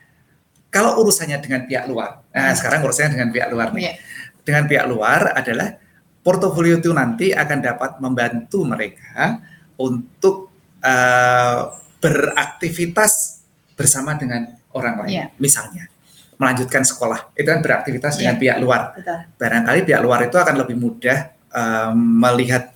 [0.66, 2.59] kalau urusannya dengan pihak luar, nah mm.
[2.59, 3.82] sekarang urusannya dengan pihak luar nih.
[3.86, 3.97] Yeah
[4.43, 5.78] dengan pihak luar adalah
[6.23, 9.43] portofolio itu nanti akan dapat membantu mereka
[9.77, 11.61] untuk uh,
[11.99, 13.43] beraktivitas
[13.75, 15.11] bersama dengan orang lain.
[15.11, 15.29] Yeah.
[15.43, 15.91] Misalnya
[16.39, 18.20] melanjutkan sekolah, itu kan beraktivitas yeah.
[18.23, 18.83] dengan pihak luar.
[18.95, 19.18] Betul.
[19.39, 21.18] Barangkali pihak luar itu akan lebih mudah
[21.55, 22.70] uh, melihat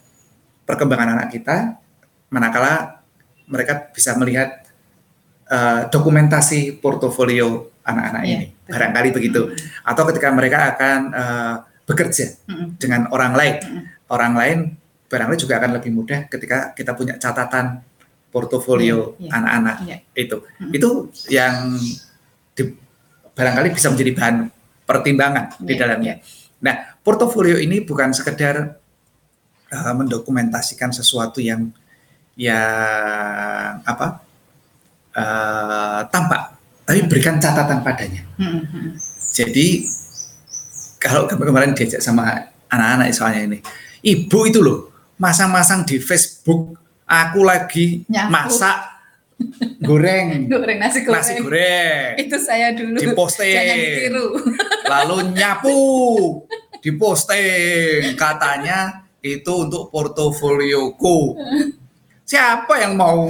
[0.67, 1.79] perkembangan anak kita,
[2.31, 3.03] manakala
[3.47, 4.67] mereka bisa melihat
[5.51, 8.47] uh, dokumentasi portofolio anak-anak yeah, ini.
[8.51, 8.73] Betul.
[8.75, 9.41] Barangkali begitu.
[9.87, 11.57] Atau ketika mereka akan uh,
[11.87, 12.69] bekerja mm-hmm.
[12.77, 13.57] dengan orang lain.
[13.63, 13.83] Mm-hmm.
[14.11, 14.59] Orang lain
[15.07, 17.81] barangkali juga akan lebih mudah ketika kita punya catatan
[18.35, 19.37] portofolio yeah, yeah.
[19.39, 20.01] anak-anak yeah.
[20.19, 20.37] itu.
[20.43, 20.77] Mm-hmm.
[20.77, 20.91] Itu
[21.31, 21.55] yang
[22.53, 22.63] di,
[23.33, 24.37] barangkali bisa menjadi bahan
[24.85, 26.15] pertimbangan yeah, di dalamnya.
[26.19, 26.45] Yeah.
[26.67, 26.75] Nah,
[27.07, 28.83] portofolio ini bukan sekedar
[29.71, 31.71] uh, mendokumentasikan sesuatu yang
[32.37, 34.21] yang apa
[35.17, 36.43] uh, tampak,
[36.85, 38.27] tapi berikan catatan padanya.
[38.37, 38.87] Mm-hmm.
[39.37, 39.89] Jadi
[41.07, 43.59] kalau kemarin diajak sama anak-anak soalnya ini,
[44.03, 46.77] ibu itu loh masang-masang di Facebook,
[47.09, 48.31] aku lagi Nyaku.
[48.33, 48.79] masak
[49.81, 51.21] goreng, goreng nasi goreng.
[51.21, 52.11] Nasi goreng.
[52.21, 52.97] Itu saya dulu.
[52.97, 53.55] Di posting.
[53.57, 54.27] Jangan ditiru.
[54.93, 55.81] Lalu nyapu,
[56.81, 61.37] di posting katanya itu untuk portofolioku.
[62.27, 63.27] Siapa yang mau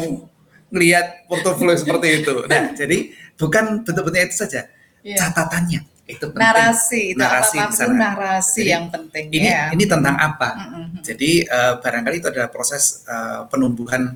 [0.72, 2.35] ngelihat portofolio seperti itu?
[2.49, 4.64] Nah, jadi bukan bentuk-bentuknya itu saja,
[5.05, 5.20] yeah.
[5.20, 6.39] catatannya itu penting.
[6.39, 9.75] narasi itu narasi apa pun narasi Jadi, yang penting ini ya.
[9.75, 11.03] ini tentang apa mm-hmm.
[11.03, 14.15] Jadi uh, barangkali itu adalah proses uh, penumbuhan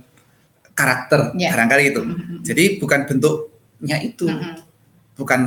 [0.74, 1.51] karakter yeah.
[1.51, 2.38] barangkali itu mm-hmm.
[2.47, 4.55] Jadi bukan bentuknya itu mm-hmm.
[5.18, 5.41] bukan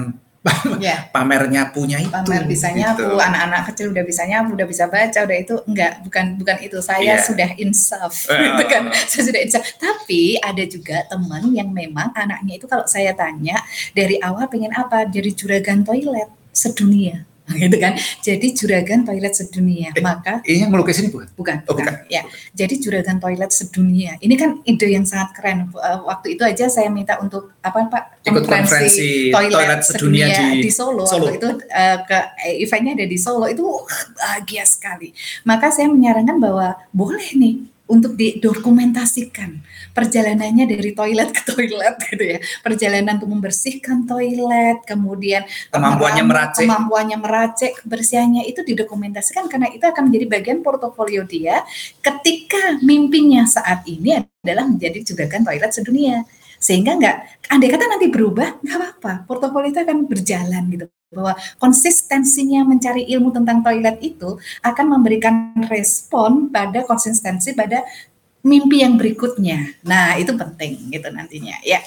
[0.83, 1.07] yeah.
[1.15, 3.15] pamernya punya itu pamer bisa nyapu gitu.
[3.15, 7.15] anak-anak kecil udah bisa nyapu udah bisa baca udah itu enggak bukan bukan itu saya
[7.15, 7.23] yeah.
[7.23, 8.35] sudah insaf uh.
[8.35, 13.15] gitu kan saya sudah insaf tapi ada juga teman yang memang anaknya itu kalau saya
[13.15, 13.55] tanya
[13.95, 17.23] dari awal pengen apa jadi juragan toilet sedunia
[17.63, 17.93] gitu kan.
[18.23, 19.91] Jadi juragan toilet sedunia.
[19.91, 21.27] Eh, Maka ini yang melukis ini bukan?
[21.35, 21.93] Bukan, oh, bukan.
[22.07, 22.23] Ya.
[22.55, 24.15] Jadi juragan toilet sedunia.
[24.23, 25.67] Ini kan ide yang sangat keren.
[25.75, 28.03] Eh, waktu itu aja saya minta untuk apa Pak?
[28.23, 31.03] Ikut konferensi, konferensi toilet, toilet sedunia, sedunia di, di Solo.
[31.03, 31.27] Solo.
[31.27, 32.19] Waktu itu uh, ke
[32.63, 33.45] eventnya ada di Solo.
[33.51, 33.65] Itu
[34.15, 35.11] bahagia sekali.
[35.43, 39.59] Maka saya menyarankan bahwa boleh nih untuk didokumentasikan.
[39.91, 42.39] Perjalanannya dari toilet ke toilet gitu ya.
[42.63, 46.65] Perjalanan untuk membersihkan toilet kemudian kemampuannya meracik.
[46.65, 51.61] kemampuannya meracik kebersihannya itu didokumentasikan karena itu akan menjadi bagian portofolio dia
[51.99, 56.23] ketika mimpinya saat ini adalah menjadi juragan toilet sedunia.
[56.63, 57.15] Sehingga nggak
[57.51, 59.13] andai kata nanti berubah nggak apa-apa.
[59.27, 64.35] Portofolio itu akan berjalan gitu bahwa konsistensinya mencari ilmu tentang toilet itu
[64.65, 67.85] akan memberikan respon pada konsistensi pada
[68.43, 69.79] mimpi yang berikutnya.
[69.87, 71.79] Nah, itu penting gitu nantinya ya.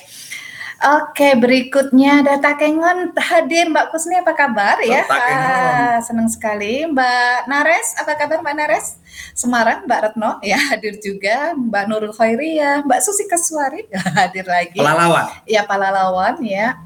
[0.77, 5.09] Oke, berikutnya Data Kengon hadir Mbak Kusni apa kabar ya?
[5.09, 9.01] Ah, senang sekali Mbak Nares, apa kabar Mbak Nares?
[9.33, 13.89] Semarang Mbak Retno ya hadir juga, Mbak Nurul Khairia, Mbak Susi Kaswari
[14.21, 14.77] hadir lagi.
[14.77, 15.25] Palalawan.
[15.49, 16.77] Ya, Palalawan ya.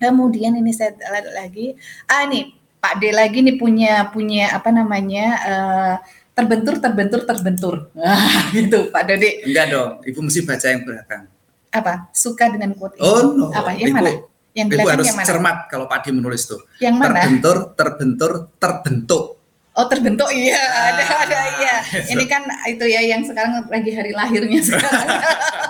[0.00, 1.76] Kemudian ini saya lihat lagi,
[2.08, 5.94] ah nih Pak D lagi nih punya punya apa namanya uh,
[6.32, 7.74] terbentur terbentur terbentur.
[8.00, 9.44] Ah, gitu Pak Dodi.
[9.44, 11.24] Enggak dong, Ibu mesti baca yang belakang.
[11.70, 12.08] Apa?
[12.16, 13.04] Suka dengan quote itu?
[13.04, 13.52] Oh, no.
[13.52, 13.76] Apa?
[13.76, 14.10] Yang Ibu, mana?
[14.56, 15.28] Yang Ibu harus yang mana?
[15.28, 16.60] cermat kalau Pak D menulis tuh.
[16.80, 17.08] Yang mana?
[17.12, 19.24] Terbentur, terbentur, terbentuk.
[19.70, 21.74] Oh terbentuk iya ah, ada ada iya.
[22.10, 25.06] Ini kan itu ya yang sekarang lagi hari lahirnya sekarang.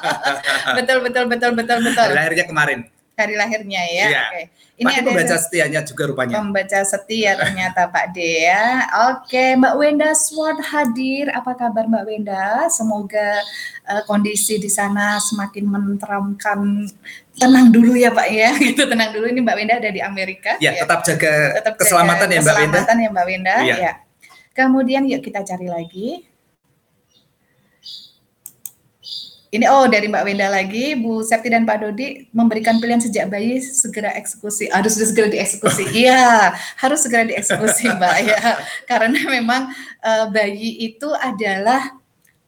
[0.81, 2.07] betul betul betul betul betul.
[2.09, 2.89] Hari lahirnya kemarin
[3.21, 4.07] hari lahirnya ya.
[4.09, 4.23] Iya.
[4.29, 4.43] Oke.
[4.81, 6.35] Ini Pak ada pembaca setianya juga rupanya.
[6.41, 8.89] Pembaca setia ternyata Pak D ya.
[9.13, 11.29] Oke, Mbak Wenda Sword hadir.
[11.37, 12.65] Apa kabar Mbak Wenda?
[12.73, 13.45] Semoga
[13.85, 16.89] uh, kondisi di sana semakin menteramkan.
[17.37, 18.57] Tenang dulu ya Pak ya.
[18.73, 20.57] Gitu tenang dulu ini Mbak Wenda ada di Amerika.
[20.65, 20.89] Ya, ya.
[20.89, 22.79] tetap jaga tetap keselamatan jaga ya Mbak Wenda.
[22.81, 23.57] Keselamatan ya Mbak Wenda.
[23.61, 23.77] Iya.
[23.77, 23.93] Ya.
[24.57, 26.30] Kemudian yuk kita cari lagi.
[29.51, 33.59] Ini oh dari Mbak Wenda lagi, Bu Septi dan Pak Dodi memberikan pilihan sejak bayi
[33.59, 34.71] segera eksekusi.
[34.71, 35.91] Harus segera dieksekusi.
[36.07, 38.39] Iya, harus segera dieksekusi Mbak ya.
[38.87, 39.75] Karena memang
[40.07, 41.99] uh, bayi itu adalah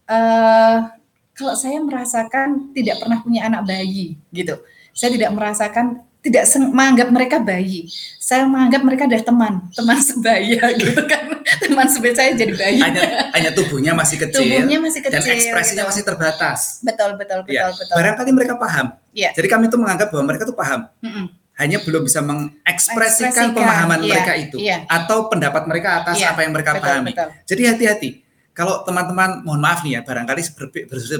[0.07, 0.95] uh,
[1.35, 4.63] kalau saya merasakan tidak pernah punya anak bayi gitu.
[4.95, 7.91] Saya tidak merasakan tidak menganggap mereka bayi.
[8.15, 11.32] Saya menganggap mereka adalah teman, teman sebaya gitu kan.
[11.73, 12.79] Teman sebaya saya jadi bayi.
[12.79, 13.01] Hanya,
[13.33, 14.45] hanya tubuhnya masih kecil.
[14.45, 15.17] Tubuhnya masih kecil.
[15.17, 15.89] Dan ekspresinya gitu.
[15.89, 16.59] masih terbatas.
[16.85, 17.73] Betul, betul, betul, ya.
[17.73, 17.93] betul.
[17.97, 18.93] Barangkali mereka paham.
[19.11, 19.29] Ya.
[19.33, 20.85] Jadi kami itu menganggap bahwa mereka itu paham.
[21.01, 21.25] Mm -mm.
[21.53, 24.17] Hanya belum bisa mengekspresikan pemahaman ya.
[24.17, 24.89] mereka itu ya.
[24.89, 26.33] atau pendapat mereka atas ya.
[26.33, 27.11] apa yang mereka betul, pahami.
[27.13, 27.29] Betul.
[27.45, 28.09] Jadi hati-hati
[28.53, 30.41] kalau teman-teman mohon maaf nih ya barangkali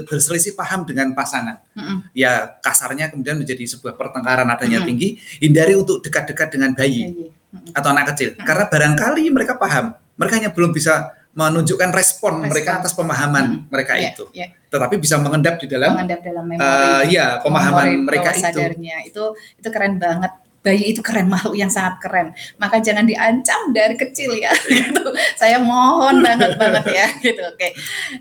[0.06, 1.98] berselisih paham dengan pasangan mm -hmm.
[2.14, 4.88] ya kasarnya kemudian menjadi sebuah pertengkaran adanya mm -hmm.
[4.88, 5.08] tinggi
[5.42, 7.74] hindari untuk dekat-dekat dengan bayi mm -hmm.
[7.74, 12.50] atau anak kecil mm karena barangkali mereka paham mereka hanya belum bisa menunjukkan respon, respon.
[12.50, 13.62] mereka atas pemahaman hmm.
[13.66, 14.24] mereka yeah, itu.
[14.30, 14.48] Yeah.
[14.70, 16.62] Tetapi bisa mengendap di dalam mengendap dalam memori.
[16.62, 18.42] Uh, ya, pemahaman memori mereka itu.
[18.54, 18.96] Sadarnya.
[19.02, 19.24] Itu
[19.58, 20.30] itu keren banget
[20.64, 22.32] bayi itu keren makhluk yang sangat keren.
[22.56, 25.12] Maka jangan diancam dari kecil ya gitu.
[25.36, 27.68] Saya mohon banget banget ya gitu oke.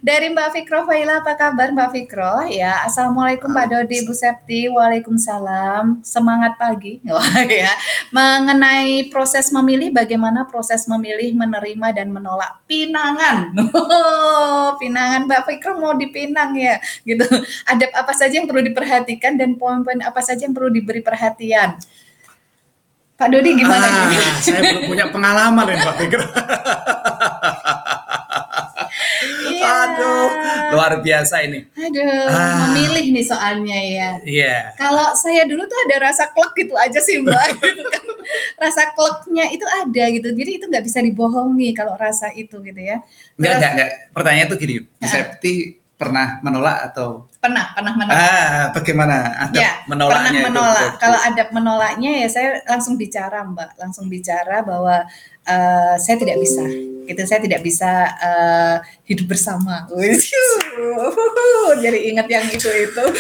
[0.04, 2.52] Dari Mbak Fikro Faila apa kabar Mbak Fikro?
[2.52, 6.04] Ya Assalamualaikum Pak Dodi Bu Septi Waalaikumsalam.
[6.04, 7.00] Semangat pagi.
[7.08, 7.72] Wah ya.
[8.12, 13.56] Mengenai proses memilih bagaimana proses memilih menerima dan menolak pinangan.
[13.72, 16.76] Oh, pinangan Mbak Fikro mau dipinang ya
[17.08, 17.24] gitu.
[17.64, 21.80] Ada apa saja yang perlu diperhatikan dan poin-poin apa saja yang perlu diberi perhatian
[23.14, 23.86] Pak Dodi gimana?
[23.86, 24.10] Ah,
[24.42, 26.26] saya belum punya pengalaman ya Pak Fikro.
[29.54, 29.86] yeah.
[29.86, 30.30] Aduh,
[30.74, 31.70] luar biasa ini.
[31.78, 32.74] Aduh, ah.
[32.74, 34.10] memilih nih soalnya ya.
[34.26, 34.46] Iya.
[34.50, 34.62] Yeah.
[34.82, 37.48] Kalau saya dulu tuh ada rasa klek gitu aja sih Mbak.
[37.62, 38.06] gitu kan.
[38.58, 40.28] Rasa kleknya itu ada gitu.
[40.34, 42.98] Jadi itu nggak bisa dibohongi kalau rasa itu gitu ya.
[43.38, 43.90] Enggak, enggak, enggak.
[44.10, 47.32] Pertanyaan tuh gini, Safety pernah menolak atau?
[47.40, 48.20] Pernah pernah menolak.
[48.20, 49.16] Ah bagaimana
[49.48, 50.92] adab ya, menolaknya pernah menolak.
[50.92, 53.80] Itu, kalau adab menolaknya ya saya langsung bicara mbak.
[53.80, 55.08] Langsung bicara bahwa
[55.48, 56.64] uh, saya tidak bisa.
[57.08, 58.78] Gitu saya tidak bisa uh,
[59.08, 59.88] hidup bersama.
[61.80, 63.06] Jadi ingat yang itu itu.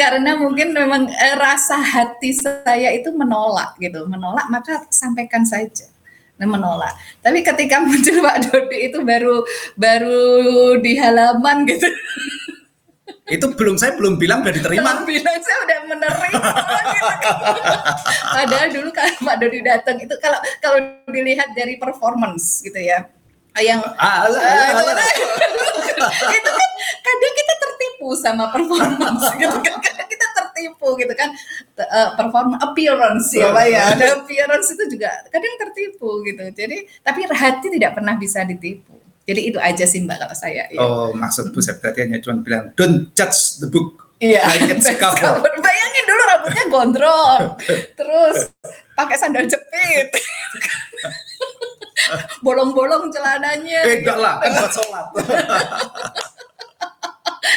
[0.00, 4.08] Karena mungkin memang eh, rasa hati saya itu menolak gitu.
[4.08, 5.93] Menolak maka sampaikan saja
[6.42, 6.94] menolak.
[7.22, 9.46] Tapi ketika muncul Pak Dodi itu baru
[9.78, 10.22] baru
[10.82, 11.86] di halaman gitu.
[13.24, 14.84] Itu belum saya belum bilang udah diterima.
[14.84, 16.26] Belum bilang saya udah menerima.
[16.28, 17.08] gitu.
[18.34, 20.78] Padahal dulu kan Pak Dodi datang itu kalau kalau
[21.08, 23.06] dilihat dari performance gitu ya
[23.62, 24.98] yang ah, alah, alah, alah.
[26.42, 26.70] itu kan
[27.06, 29.78] kadang kita tertipu sama performance gitu kan
[30.64, 31.28] tertipu gitu kan
[31.76, 33.82] uh, perform appearance ya pak ya.
[33.92, 36.44] Ada appearance itu juga kadang tertipu gitu.
[36.56, 38.96] Jadi tapi hati tidak pernah bisa ditipu.
[39.24, 40.80] Jadi itu aja sih mbak kalau saya ya.
[40.80, 44.04] oh maksud Bu Septi hanya cuma bilang don't judge the book.
[44.24, 44.40] Iya,
[45.02, 45.42] cover.
[45.58, 47.42] Bayangin dulu rambutnya gondrong,
[47.98, 48.48] terus
[48.94, 50.08] pakai sandal jepit.
[52.46, 53.80] Bolong-bolong celananya.
[53.84, 55.06] Eh, enggak lah, kan buat sholat.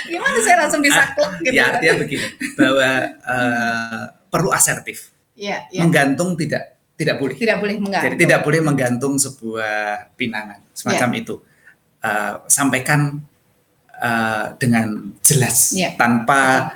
[0.08, 1.56] Gimana saya langsung bisa ah, klub gitu?
[1.56, 2.28] Ya, artinya begini,
[2.60, 2.90] bahwa
[3.24, 5.12] uh, perlu asertif.
[5.38, 5.82] Iya, ya.
[5.86, 7.36] Menggantung tidak tidak boleh.
[7.38, 8.10] Tidak boleh menggantung.
[8.10, 9.76] Jadi tidak boleh menggantung sebuah
[10.18, 11.18] pinangan semacam ya.
[11.22, 11.36] itu.
[11.98, 13.22] Uh, sampaikan
[14.02, 15.94] uh, dengan jelas ya.
[15.98, 16.74] tanpa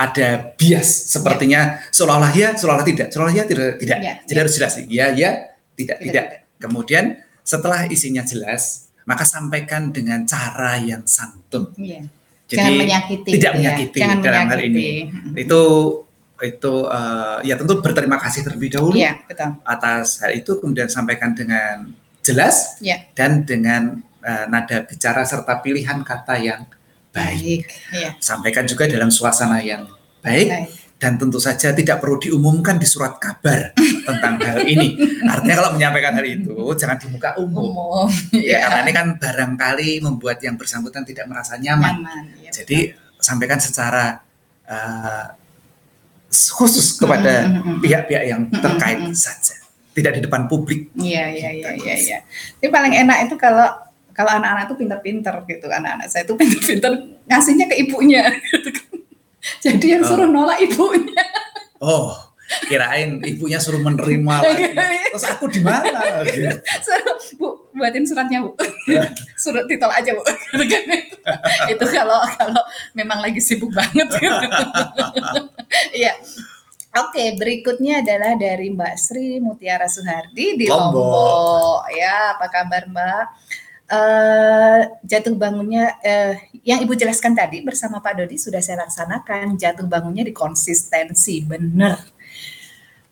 [0.00, 1.92] ada bias sepertinya ya.
[1.92, 3.98] seolah-olah ya, seolah-olah tidak, seolah-olah ya tidak, tidak.
[4.00, 4.40] Ya, Jadi ya.
[4.40, 4.72] harus jelas.
[4.88, 5.30] Ya, ya,
[5.76, 6.00] tidak, tidak.
[6.00, 6.26] tidak.
[6.56, 7.04] Kemudian
[7.44, 11.76] setelah isinya jelas, maka sampaikan dengan cara yang santun.
[11.76, 12.08] Iya.
[12.50, 13.30] Jadi jangan menyakiti.
[13.30, 13.58] Tidak gitu ya.
[13.58, 14.50] menyakiti jangan dalam menyakiti.
[14.50, 14.86] hal ini.
[15.38, 15.62] Itu
[16.40, 19.60] itu uh, ya tentu berterima kasih terlebih dahulu ya, betul.
[19.60, 21.92] atas hal itu kemudian sampaikan dengan
[22.24, 22.96] jelas ya.
[23.12, 26.64] dan dengan uh, nada bicara serta pilihan kata yang
[27.12, 27.68] baik.
[27.68, 28.10] baik ya.
[28.24, 29.84] Sampaikan juga dalam suasana yang
[30.24, 30.48] baik.
[30.48, 33.72] baik dan tentu saja tidak perlu diumumkan di surat kabar
[34.04, 35.00] tentang hal ini.
[35.24, 37.72] Artinya kalau menyampaikan hal itu jangan di muka umum.
[37.72, 42.04] umum ya, ya, karena ini kan barangkali membuat yang bersangkutan tidak merasa nyaman.
[42.04, 43.16] nyaman ya, Jadi betul.
[43.16, 44.20] sampaikan secara
[44.68, 45.26] uh,
[46.28, 47.48] khusus kepada
[47.80, 49.56] pihak-pihak yang terkait saja,
[49.96, 50.92] tidak di depan publik.
[51.00, 51.94] Iya iya iya iya.
[51.96, 52.18] Ya.
[52.60, 56.92] Ini paling enak itu kalau kalau anak-anak itu pinter-pinter gitu, anak-anak saya itu pinter-pinter
[57.24, 58.28] ngasihnya ke ibunya.
[58.52, 58.68] Gitu.
[59.64, 60.30] Jadi yang suruh oh.
[60.30, 61.24] nolak ibunya.
[61.80, 62.12] Oh,
[62.66, 64.64] kirain ibunya suruh menerima lagi.
[65.14, 66.22] Terus aku di mana?
[66.86, 68.54] Suruh, Bu, buatin suratnya, Bu.
[69.34, 70.22] Surat titol aja, Bu.
[71.70, 72.62] Itu kalau kalau
[72.94, 74.06] memang lagi sibuk banget.
[75.94, 76.14] Iya.
[76.90, 80.98] Oke, berikutnya adalah dari Mbak Sri Mutiara Suhardi di Lombok.
[80.98, 81.80] Lombok.
[81.94, 83.24] Ya, apa kabar Mbak?
[83.90, 89.82] Uh, jatuh bangunnya uh, yang Ibu jelaskan tadi bersama Pak Dodi sudah saya laksanakan jatuh
[89.82, 91.98] bangunnya di konsistensi benar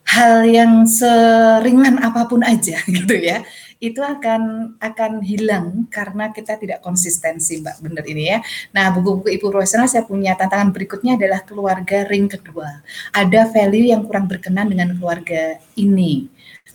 [0.06, 3.42] hal yang seringan apa pun aja gitu ya
[3.78, 8.38] itu akan akan hilang karena kita tidak konsistensi Mbak benar ini ya.
[8.74, 12.82] Nah buku-buku Ibu profesional saya punya tantangan berikutnya adalah keluarga ring kedua.
[13.14, 16.26] Ada value yang kurang berkenan dengan keluarga ini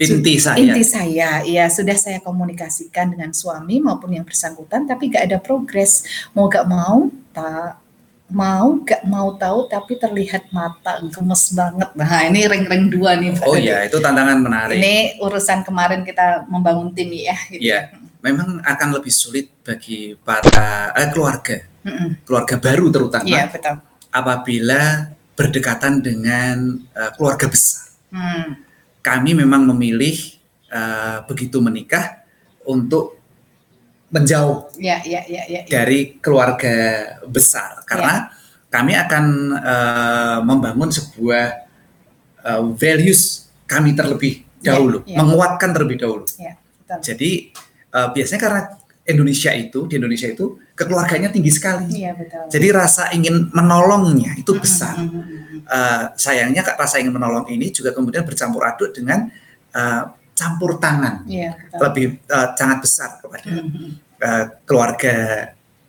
[0.01, 0.57] inti saya.
[0.57, 6.05] inti saya ya sudah saya komunikasikan dengan suami maupun yang bersangkutan tapi gak ada progres.
[6.33, 7.77] Mau gak mau tak
[8.33, 11.89] mau gak mau tahu tapi terlihat mata gemes banget.
[11.93, 14.81] Nah ini ring-ring dua nih oh iya itu tantangan menarik.
[14.81, 17.61] Ini urusan kemarin kita membangun tim ya gitu.
[17.61, 17.93] iya
[18.25, 21.69] memang akan lebih sulit bagi para eh, keluarga.
[21.83, 22.09] Mm -mm.
[22.23, 23.75] keluarga baru terutama iya betul.
[24.07, 27.91] apabila berdekatan dengan uh, keluarga besar.
[28.07, 28.72] Hmm
[29.03, 30.15] kami memang memilih
[30.71, 32.23] uh, begitu menikah
[32.63, 33.19] untuk
[34.13, 35.69] menjauh ya, ya, ya, ya, ya.
[35.69, 36.73] dari keluarga
[37.27, 38.71] besar karena ya.
[38.71, 39.25] kami akan
[39.57, 41.45] uh, membangun sebuah
[42.45, 45.17] uh, values kami terlebih ya, dahulu, ya, ya.
[45.19, 46.25] menguatkan terlebih dahulu.
[46.37, 46.55] Ya,
[47.01, 47.51] Jadi
[47.91, 48.61] uh, biasanya karena
[49.03, 51.89] Indonesia itu di Indonesia itu kekeluarganya tinggi sekali.
[51.93, 52.49] Ya, betul.
[52.49, 54.97] Jadi rasa ingin menolongnya itu besar.
[55.63, 59.31] Uh, sayangnya rasa ingin menolong ini juga kemudian bercampur aduk dengan
[59.71, 60.03] uh,
[60.33, 63.49] campur tangan ya, lebih uh, sangat besar kepada
[64.19, 65.15] uh, keluarga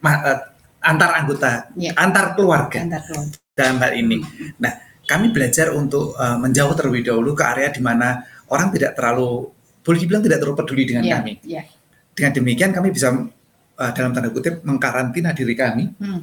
[0.05, 0.39] uh,
[0.85, 1.97] antar anggota ya.
[1.97, 4.21] antar keluarga antar keluarga dalam hal ini.
[4.61, 4.73] Nah,
[5.09, 8.21] kami belajar untuk uh, menjauh terlebih dahulu ke area di mana
[8.53, 9.49] orang tidak terlalu
[9.85, 11.33] boleh dibilang tidak terlalu peduli dengan ya, kami.
[11.45, 11.63] Ya.
[12.15, 13.11] Dengan demikian kami bisa
[13.79, 16.21] uh, dalam tanda kutip mengkarantina diri kami hmm.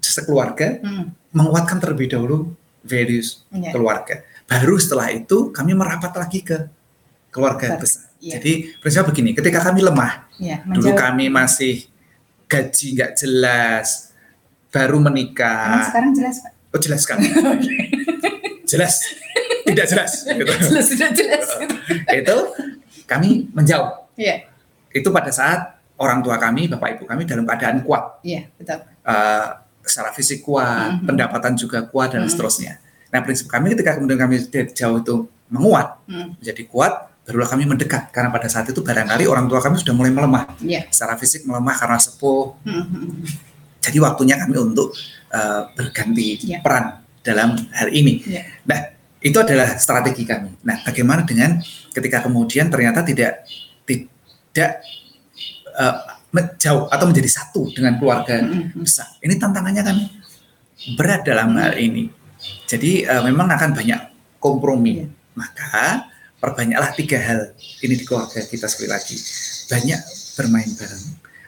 [0.00, 1.34] sekeluarga, hmm.
[1.34, 2.52] menguatkan terlebih dahulu
[2.84, 3.72] values ya.
[3.72, 4.22] keluarga.
[4.44, 6.68] Baru setelah itu kami merapat lagi ke
[7.32, 8.12] keluarga besar.
[8.20, 8.40] Ya.
[8.40, 11.84] Jadi prinsipnya begini, ketika kami lemah, ya, dulu kami masih
[12.48, 14.14] gaji nggak jelas,
[14.72, 15.84] baru menikah.
[15.84, 16.52] Nah, sekarang jelas pak?
[16.72, 17.18] Oh jelas kan?
[18.70, 18.94] jelas,
[19.68, 20.12] tidak jelas.
[20.24, 20.52] Gitu.
[20.72, 21.46] Jelas tidak jelas.
[22.10, 22.36] itu
[23.06, 24.10] kami menjauh.
[24.18, 24.48] Iya.
[24.90, 28.24] Itu pada saat orang tua kami, bapak ibu kami dalam keadaan kuat.
[28.26, 28.82] Iya betul.
[29.04, 29.46] Uh,
[29.84, 31.06] secara fisik kuat, mm -hmm.
[31.06, 32.32] pendapatan juga kuat dan mm -hmm.
[32.32, 32.72] seterusnya.
[33.12, 34.42] Nah prinsip kami ketika kemudian kami
[34.74, 35.16] jauh itu
[35.52, 36.40] menguat, mm.
[36.40, 40.12] menjadi kuat, barulah kami mendekat karena pada saat itu barangkali orang tua kami sudah mulai
[40.12, 40.84] melemah yeah.
[40.92, 43.04] secara fisik melemah karena sepuh mm-hmm.
[43.80, 44.92] jadi waktunya kami untuk
[45.32, 46.60] uh, berganti yeah.
[46.60, 48.44] peran dalam hal ini yeah.
[48.68, 48.92] nah
[49.24, 51.64] itu adalah strategi kami nah bagaimana dengan
[51.96, 53.48] ketika kemudian ternyata tidak
[53.88, 54.84] tidak
[55.74, 55.96] uh,
[56.58, 58.42] jauh atau menjadi satu dengan keluarga
[58.74, 59.14] besar.
[59.22, 59.96] Ini tantangannya kan
[60.98, 62.10] berat dalam hal ini.
[62.66, 64.00] Jadi uh, memang akan banyak
[64.42, 65.06] kompromi.
[65.06, 65.10] Yeah.
[65.34, 66.06] maka
[66.38, 67.40] perbanyaklah tiga hal
[67.82, 69.18] ini di keluarga kita sekali lagi.
[69.66, 70.00] Banyak
[70.38, 71.04] bermain bareng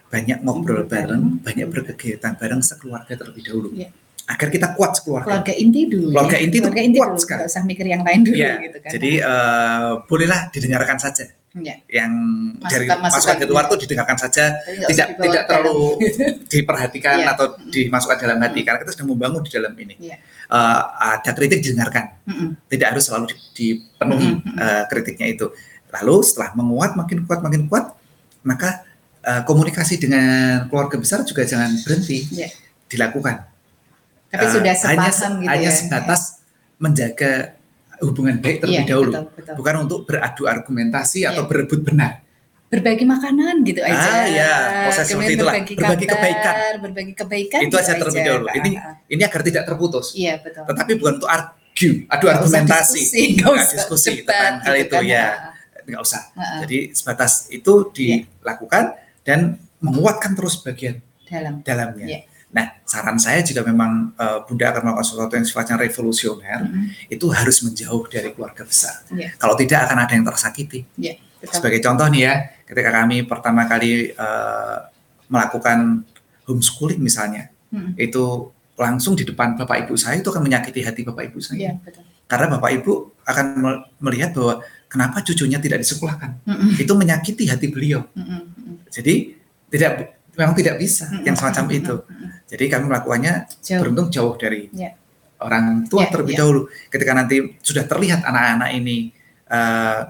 [0.06, 3.68] banyak ngobrol bareng banyak berkegiatan bareng sekeluarga terlebih dahulu.
[3.74, 3.90] Ya.
[4.26, 6.42] Agar kita kuat sekeluarga keluarga inti dulu keluarga ya.
[6.42, 8.54] inti keluarga itu inti kuat dulu, sekali usah mikir yang lain dulu ya.
[8.58, 11.24] gitu kan jadi uh, bolehlah didengarkan saja
[11.62, 11.74] ya.
[11.86, 12.12] yang
[12.58, 14.44] masukan, dari masukan ke luar tuh didengarkan saja
[14.90, 15.78] tidak tidak terlalu
[16.52, 17.38] diperhatikan ya.
[17.38, 20.18] atau dimasukkan dalam hati karena kita sedang membangun di dalam ini ya.
[20.50, 20.80] uh,
[21.16, 22.48] ada kritik didengarkan mm -mm.
[22.66, 24.56] tidak harus selalu dipenuhi mm -mm.
[24.58, 25.46] uh, kritiknya itu
[25.94, 27.94] lalu setelah menguat makin kuat makin kuat
[28.42, 28.82] maka
[29.22, 32.50] uh, komunikasi dengan keluarga besar juga jangan berhenti ya.
[32.90, 33.55] dilakukan
[34.28, 35.74] tapi uh, sudah sepaham hanya, gitu hanya ya.
[35.74, 36.20] sebatas
[36.76, 37.32] menjaga
[37.98, 39.54] hubungan baik terlebih Iya, dahulu, betul, betul.
[39.56, 41.32] bukan untuk beradu argumentasi Iya.
[41.32, 42.20] atau berebut benar.
[42.66, 43.94] berbagi makanan gitu aja.
[43.94, 44.50] Ah, ya,
[44.90, 45.54] proses seperti Kemudian itulah.
[45.54, 46.54] Berbagi, Berbagi kabar, kebaikan.
[46.82, 47.60] Berbagi kebaikan.
[47.62, 48.26] Itu gitu aja terlebih aja.
[48.26, 48.46] dahulu.
[48.50, 48.94] Ini Ah, ah.
[49.06, 50.06] ini agar tidak terputus.
[50.18, 50.62] Iya betul.
[50.66, 54.74] Tetapi bukan untuk argue, adu Nggak usah argumentasi, diskusi, nggak usah diskusi debat tentang hal
[54.74, 55.34] gitu itu kan, ya, ah.
[55.86, 56.22] nggak usah.
[56.34, 56.58] Ah, ah.
[56.66, 58.84] Jadi sebatas itu dilakukan
[59.22, 59.38] dan
[59.78, 61.54] menguatkan terus bagian Dalam.
[61.62, 62.06] dalamnya.
[62.10, 62.20] Iya.
[62.56, 67.12] Nah, saran saya jika memang uh, Bunda akan melakukan sesuatu yang sifatnya revolusioner, Mm-mm.
[67.12, 69.04] itu harus menjauh dari keluarga besar.
[69.12, 69.36] Iya.
[69.36, 70.88] Kalau tidak akan ada yang tersakiti.
[70.96, 71.20] Iya.
[71.36, 71.52] Betul.
[71.60, 72.34] Sebagai contoh nih ya,
[72.64, 74.88] ketika kami pertama kali uh,
[75.28, 76.00] melakukan
[76.48, 77.92] homeschooling misalnya, Mm-mm.
[78.00, 78.48] itu
[78.80, 81.60] langsung di depan bapak ibu saya itu akan menyakiti hati bapak ibu saya.
[81.60, 82.08] Iya betul.
[82.24, 86.40] Karena bapak ibu akan me- melihat bahwa kenapa cucunya tidak disekolahkan.
[86.48, 86.80] Mm-mm.
[86.80, 88.08] Itu menyakiti hati beliau.
[88.16, 88.40] Mm-mm.
[88.48, 88.76] Mm-mm.
[88.88, 89.36] Jadi
[89.68, 91.24] tidak memang tidak bisa Mm-mm.
[91.24, 91.94] yang semacam itu.
[91.98, 92.28] Mm-mm.
[92.46, 93.80] Jadi kami melakukannya Jauh.
[93.82, 94.94] beruntung jauh dari Iya.
[95.36, 96.40] orang tua Iya, terlebih iya.
[96.40, 96.60] dahulu.
[96.86, 99.10] Ketika nanti sudah terlihat anak-anak ini
[99.48, 100.00] uh,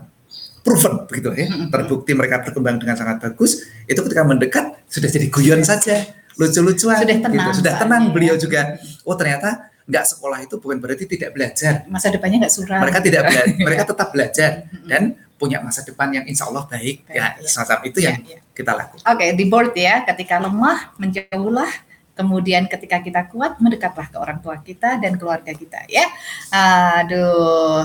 [0.61, 1.70] proven begitu ya, Mm-mm.
[1.70, 6.03] terbukti mereka berkembang dengan sangat bagus, itu ketika mendekat sudah jadi guyon saja,
[6.35, 7.51] lucu-lucuan, Sudah tenang gitu.
[7.62, 8.12] sudah tenang ya.
[8.12, 8.61] beliau juga.
[9.07, 11.87] Oh ternyata nggak sekolah itu bukan berarti tidak belajar.
[11.87, 12.83] Masa depannya nggak suram.
[12.83, 14.51] Mereka tidak belajar, mereka tetap belajar
[14.85, 15.03] dan
[15.37, 17.05] punya masa depan yang insya Allah baik.
[17.07, 17.49] Baik, ya, iya.
[17.49, 18.39] semacam itu Iya, yang iya.
[18.57, 19.05] kita lakukan.
[19.05, 19.95] Oke, di board ya.
[20.05, 21.72] Ketika lemah, menjauhlah.
[22.16, 26.09] Kemudian ketika kita kuat, mendekatlah ke orang tua kita dan keluarga kita ya.
[26.49, 27.84] Aduh.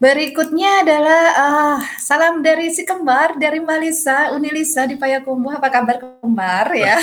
[0.00, 5.60] Berikutnya adalah ah, salam dari si kembar dari Mbak Lisa, Unilisa di Payakumbuh.
[5.60, 6.96] Apa kabar kembar ya?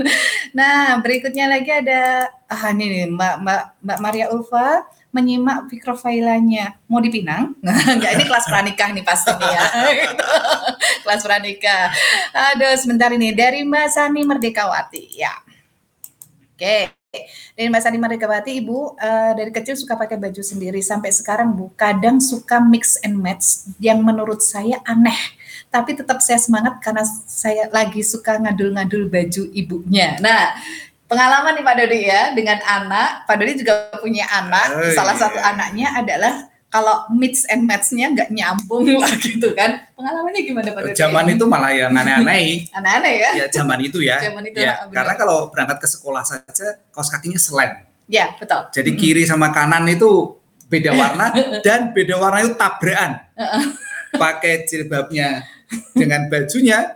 [0.58, 4.86] nah, berikutnya lagi ada ah ini nih Mbak Mbak Mbak Maria Ulfa
[5.16, 6.76] menyimak mikrofailanya.
[6.84, 9.64] Mau dipinang enggak ini kelas pranikah nih pasti nih ya.
[11.04, 11.88] Kelas pranikah.
[12.52, 13.32] Aduh sebentar ini.
[13.32, 15.16] Dari Mbak Sani Merdekawati.
[15.16, 15.32] Ya.
[16.52, 16.92] Oke.
[17.56, 20.84] Dari Mbak Sani Merdekawati Ibu eh, dari kecil suka pakai baju sendiri.
[20.84, 23.64] Sampai sekarang Bu kadang suka mix and match.
[23.80, 25.16] Yang menurut saya aneh.
[25.72, 30.20] Tapi tetap saya semangat karena saya lagi suka ngadul-ngadul baju ibunya.
[30.20, 30.56] Nah
[31.06, 33.26] pengalaman nih Pak Dodi ya dengan anak.
[33.26, 34.66] Pak Dodi juga punya anak.
[34.74, 35.22] Oh, Salah iya.
[35.22, 36.34] satu anaknya adalah
[36.66, 39.86] kalau mix and match-nya nggak nyambung lah gitu kan.
[39.94, 40.96] Pengalamannya gimana Pak Dodi?
[40.98, 42.68] Zaman itu malah yang aneh-aneh.
[42.74, 43.30] Aneh-aneh ya?
[43.42, 44.18] Ya zaman itu ya.
[44.20, 47.86] Zaman itu, ya, karena kalau berangkat ke sekolah saja kaos kakinya slam.
[48.06, 48.70] Ya, betul.
[48.70, 51.30] Jadi kiri sama kanan itu beda warna
[51.66, 53.22] dan beda warna itu tabrakan.
[54.14, 55.42] Pakai jilbabnya
[55.92, 56.94] dengan bajunya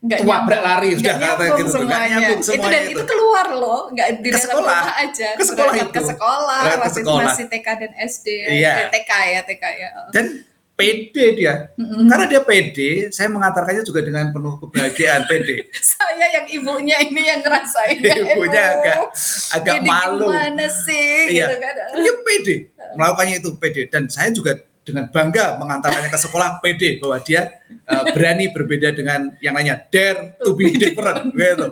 [0.00, 0.60] Nggak nyambung.
[0.64, 2.08] lari Nggak sudah kata nyambung gitu semuanya.
[2.08, 2.92] nyambung itu semuanya dan itu.
[2.96, 4.80] itu keluar loh, nggak di Ke sekolah.
[4.80, 5.28] rumah aja.
[5.30, 6.08] Ke sekolah Berangkat Ke itu.
[6.08, 7.24] sekolah, Berangkat ke waktu itu sekolah.
[7.28, 8.26] masih TK dan SD.
[8.50, 8.72] Iya.
[8.72, 9.88] Eh, TK ya, TK ya.
[10.10, 10.26] Dan
[10.72, 11.54] pede dia.
[11.76, 12.08] Mm-mm.
[12.08, 15.68] Karena dia pede, saya mengantarkannya juga dengan penuh kebahagiaan pede.
[15.84, 18.00] Saya yang ibunya ini yang ngerasain.
[18.32, 19.12] Ibunya agak
[19.52, 20.32] agak Ini malu.
[20.32, 21.36] Gimana sih?
[21.36, 21.46] Iya.
[21.46, 21.74] Gitu kan.
[21.94, 22.56] Dia pede
[22.90, 24.56] melakukannya itu pede dan saya juga
[24.90, 27.48] dengan bangga mengantarkannya ke sekolah pede bahwa dia
[27.86, 31.66] uh, berani berbeda dengan yang lainnya dare to be different gitu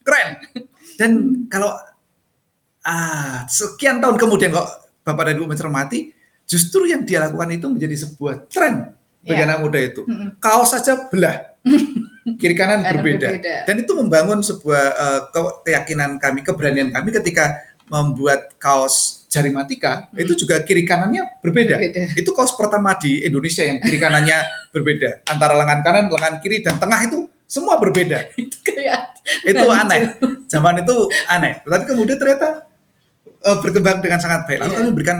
[0.00, 0.28] keren
[0.96, 1.10] dan
[1.46, 1.74] kalau
[2.82, 4.68] ah sekian tahun kemudian kok
[5.02, 6.10] bapak dan ibu mencermati
[6.42, 9.46] justru yang dia lakukan itu menjadi sebuah tren bagi Iya.
[9.46, 10.02] anak muda itu
[10.38, 11.54] kaos saja belah
[12.42, 13.38] kiri kanan berbeda.
[13.38, 13.54] berbeda.
[13.70, 17.54] dan itu membangun sebuah uh, ke- keyakinan kami keberanian kami ketika
[17.86, 21.80] membuat kaos jarimatika itu juga kiri kanannya berbeda.
[21.80, 22.12] Berbeda.
[22.12, 24.36] itu kaos pertama di Indonesia yang kiri kanannya
[24.76, 25.24] berbeda.
[25.24, 28.28] Antara lengan kanan lengan kiri dan tengah itu semua berbeda.
[28.40, 29.12] Itu kayak
[29.44, 30.16] itu aneh.
[30.48, 30.96] Zaman itu
[31.28, 31.60] aneh.
[31.60, 32.64] Tapi kemudian ternyata
[33.44, 34.58] uh, berkembang dengan sangat baik.
[34.64, 34.78] Lalu Iya.
[34.80, 35.18] kami berikan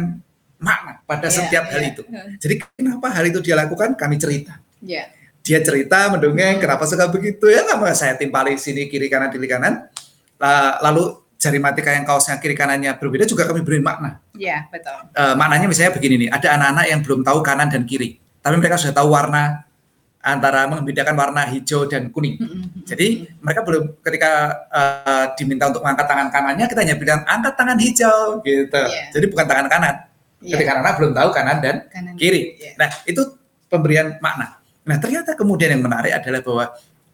[0.56, 1.90] makna pada Iya, setiap hal iya.
[1.92, 2.02] itu.
[2.40, 3.94] Jadi kenapa hal itu dia lakukan?
[3.94, 4.56] Kami cerita.
[4.80, 5.06] Ya.
[5.42, 7.50] dia cerita mendongeng kenapa suka begitu?
[7.50, 9.90] Ya nggak saya timpali sini kiri kanan kiri kanan.
[10.38, 15.10] La- lalu jari matika yang kaosnya kiri kanannya berbeda juga kami beri makna Ya, betul.
[15.10, 18.78] Eh, maknanya misalnya begini nih ada anak-anak yang belum tahu kanan dan kiri tapi mereka
[18.78, 19.66] sudah tahu warna
[20.18, 22.86] antara membedakan warna hijau dan kuning Mm-mm.
[22.86, 24.30] jadi mereka belum ketika
[24.70, 29.10] eh, diminta untuk mengangkat tangan kanannya kita hanya bilang angkat tangan hijau gitu Iya.
[29.10, 29.94] jadi bukan tangan kanan
[30.38, 30.58] Iya.
[30.58, 32.58] ketika anak belum tahu kanan dan Kanan kiri.
[32.58, 32.74] Iya.
[32.74, 33.22] Nah, itu
[33.70, 34.58] pemberian makna.
[34.82, 36.64] Nah, ternyata kemudian yang menarik adalah bahwa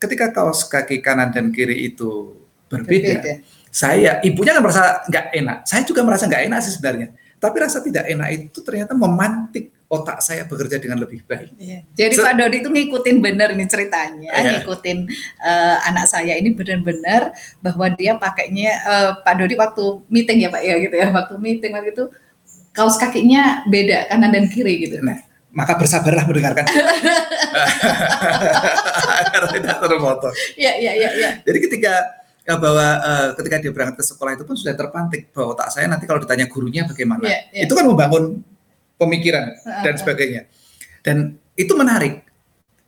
[0.00, 2.40] ketika kaos kaki kanan dan kiri itu
[2.72, 3.32] berbeda, Berbeda.
[3.68, 5.58] Saya ibunya kan merasa nggak enak.
[5.64, 7.08] Saya juga merasa nggak enak sih sebenarnya.
[7.38, 11.54] Tapi rasa tidak enak itu ternyata memantik otak saya bekerja dengan lebih baik.
[11.56, 11.80] Iya.
[11.96, 14.60] Jadi Se- Pak Dodi itu ngikutin bener nih ceritanya, Iya.
[14.60, 14.98] ngikutin
[15.40, 20.60] eh, anak saya ini benar-benar bahwa dia pakainya eh, Pak Dodi waktu meeting ya Pak
[20.60, 22.04] ya gitu ya, waktu meeting waktu itu
[22.74, 25.00] kaos kakinya beda kanan dan kiri gitu.
[25.00, 26.66] Nah, maka bersabarlah mendengarkan.
[29.24, 30.34] Agar tidak termotong.
[30.54, 31.30] Iya iya iya iya.
[31.42, 31.92] Jadi ketika
[32.48, 35.84] ya, bahwa eh, ketika dia berangkat ke sekolah itu pun sudah terpantik bahwa otak saya
[35.84, 37.20] nanti kalau ditanya gurunya bagaimana.
[37.22, 37.62] Iya, iya.
[37.68, 38.40] Itu kan membangun
[38.96, 39.52] pemikiran
[39.84, 40.48] dan sebagainya.
[41.04, 41.16] Dan
[41.52, 42.24] itu menarik.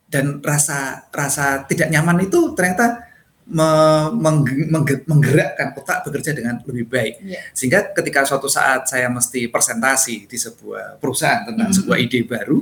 [0.08, 3.06] Dan rasa rasa tidak nyaman itu ternyata
[3.46, 7.14] me- mengge- mengge- menggerakkan otak bekerja dengan lebih baik.
[7.20, 7.40] Iya.
[7.52, 11.76] Sehingga ketika suatu saat saya mesti presentasi di sebuah perusahaan tentang Mhm.
[11.76, 12.58] sebuah ide baru,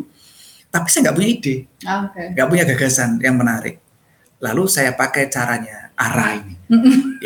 [0.69, 1.55] tapi saya nggak punya ide
[1.87, 3.81] Ah, nggak punya gagasan yang menarik.
[4.39, 6.55] Lalu saya pakai caranya arah ini,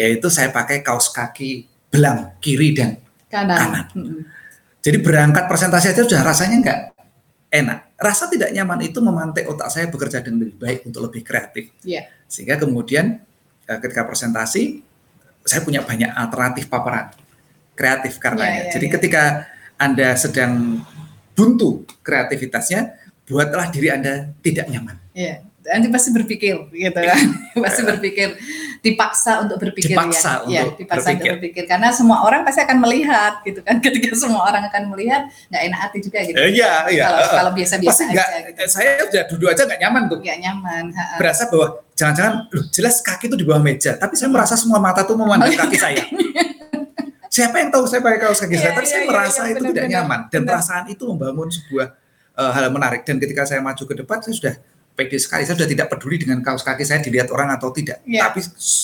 [0.00, 2.96] yaitu saya pakai kaos kaki belang kiri dan
[3.32, 3.56] Kanan.
[3.56, 3.86] Kanan.
[4.84, 6.80] Jadi berangkat presentasi aja sudah rasanya nggak
[7.48, 7.78] enak.
[7.96, 11.72] Rasa tidak nyaman itu memantik otak saya bekerja dengan lebih baik untuk lebih kreatif.
[11.80, 12.12] Iya.
[12.28, 13.24] Sehingga kemudian
[13.64, 14.84] eh, ketika presentasi
[15.48, 17.08] saya punya banyak alternatif paparan
[17.72, 18.94] kreatif karena Iya, iya, Jadi iya.
[19.00, 19.22] ketika
[19.80, 20.84] Anda sedang
[21.32, 22.92] buntu kreativitasnya,
[23.24, 24.96] buatlah diri Anda tidak nyaman.
[25.16, 25.40] Iya.
[25.62, 27.22] Nanti pasti berpikir gitu kan.
[27.64, 28.34] pasti berpikir
[28.82, 30.50] dipaksa untuk berpikir Dipaksa ya.
[30.50, 31.22] Iya, untuk dipaksa berpikir.
[31.22, 33.78] untuk berpikir karena semua orang pasti akan melihat gitu kan.
[33.84, 35.22] Ketika semua orang akan melihat
[35.54, 36.34] nggak enak hati juga gitu.
[36.34, 37.04] Eh, iya, iya.
[37.06, 38.62] Kalau kalau biasa-biasa Pasti aja nggak, gitu.
[38.66, 40.18] saya udah duduk aja nggak nyaman tuh.
[40.18, 40.84] Nggak nyaman.
[40.90, 41.16] ha-ha.
[41.22, 45.06] Berasa bahwa jangan-jangan, loh jelas kaki itu di bawah meja, tapi saya merasa semua mata
[45.06, 46.02] tuh memandang kaki saya.
[47.32, 49.52] Siapa yang tahu saya pakai kaos kaki Iya, saya, tapi iya, saya iya, merasa iya,
[49.56, 50.20] itu tidak nyaman.
[50.28, 50.50] Dan Benar.
[50.52, 51.86] perasaan itu membangun sebuah
[52.36, 53.00] eh, hal menarik.
[53.08, 54.54] Dan ketika saya maju ke depan, saya sudah
[54.92, 55.42] pede sekali.
[55.48, 58.00] Saya sudah tidak peduli dengan kaos kaki saya dilihat orang atau tidak.
[58.04, 58.28] Iya.
[58.28, 58.40] Tapi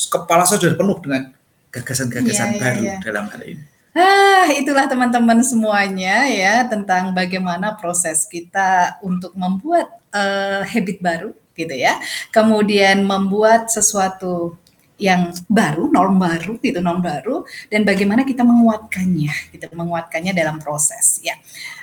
[0.09, 1.23] kepala saya sudah penuh dengan
[1.69, 2.97] gagasan-gagasan iya, baru iya.
[3.05, 3.65] dalam hal ini.
[3.99, 11.75] Ah, itulah teman-teman semuanya ya tentang bagaimana proses kita untuk membuat eh, habit baru gitu
[11.75, 11.99] ya.
[12.31, 14.55] Kemudian membuat sesuatu
[14.99, 21.23] yang baru, norm baru gitu, norm baru dan bagaimana kita menguatkannya, gitu, menguatkannya dalam proses
[21.23, 21.39] ya.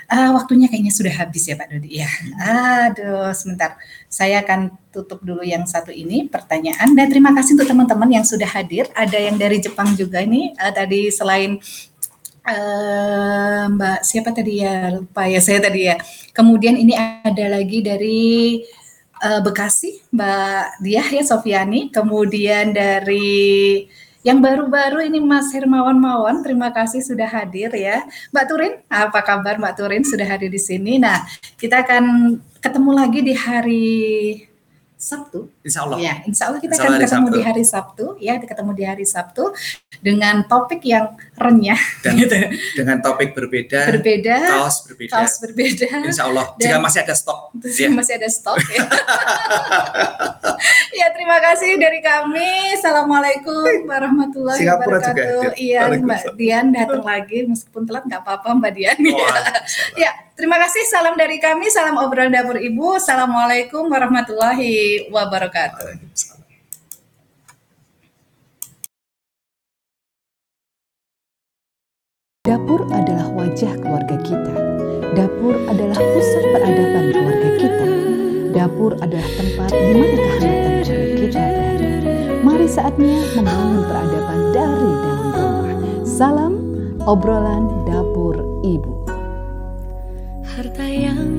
[0.06, 2.06] Ah, waktunya kayaknya sudah habis ya Pak Dodi ya.
[2.86, 3.74] Aduh, sebentar.
[4.06, 8.46] Saya akan tutup dulu yang satu ini pertanyaan dan terima kasih untuk teman-teman yang sudah
[8.46, 8.86] hadir.
[8.94, 11.58] Ada yang dari Jepang juga ini eh, tadi selain
[12.46, 15.98] eh, Mbak siapa tadi ya lupa ya saya tadi ya.
[16.30, 18.62] Kemudian ini ada lagi dari
[19.26, 21.90] eh, Bekasi Mbak Diah ya Sofiani.
[21.90, 23.82] Kemudian dari
[24.26, 28.02] Yang baru-baru ini Mas Hermawan Mawan, terima kasih sudah hadir ya.
[28.34, 30.98] Mbak Turin, apa kabar Mbak Turin sudah hadir di sini.
[30.98, 31.22] Nah,
[31.54, 33.94] kita akan ketemu lagi di hari
[34.98, 35.46] Sabtu.
[35.66, 35.98] Insya Allah.
[35.98, 37.34] Ya, Insya Allah kita Insya Allah akan ketemu Sabtu.
[37.34, 38.14] di hari Sabtu.
[38.22, 39.50] Ya, ketemu di hari Sabtu
[39.98, 41.82] dengan topik yang renyah.
[42.06, 42.38] Dan gitu.
[42.78, 43.98] dengan topik berbeda.
[43.98, 44.46] Berbeda.
[44.46, 45.10] Kaos berbeda.
[45.10, 46.06] Kaos berbeda.
[46.06, 46.54] Insya Allah.
[46.54, 47.50] Dan jika masih ada stok.
[47.66, 47.88] Ya.
[47.90, 48.62] Masih ada stok.
[48.70, 48.86] Ya.
[51.02, 52.78] ya, terima kasih dari kami.
[52.78, 55.50] Assalamualaikum warahmatullahi Singapura wabarakatuh.
[55.50, 58.98] Juga, iya, Mbak Dian datang lagi meskipun telat nggak apa-apa Mbak Dian.
[59.10, 59.34] Oh,
[59.98, 60.86] ya, terima kasih.
[60.86, 61.66] Salam dari kami.
[61.74, 62.94] Salam obrolan dapur ibu.
[62.94, 65.55] Assalamualaikum warahmatullahi wabarakatuh.
[72.44, 74.54] Dapur adalah wajah keluarga kita.
[75.16, 77.88] Dapur adalah pusat peradaban keluarga kita.
[78.52, 81.88] Dapur adalah tempat di mana kehangatan keluarga kita berada.
[82.44, 85.72] Mari saatnya membangun peradaban dari dalam rumah.
[86.04, 86.52] Salam
[87.08, 88.92] obrolan dapur ibu.
[90.44, 91.35] Harta yang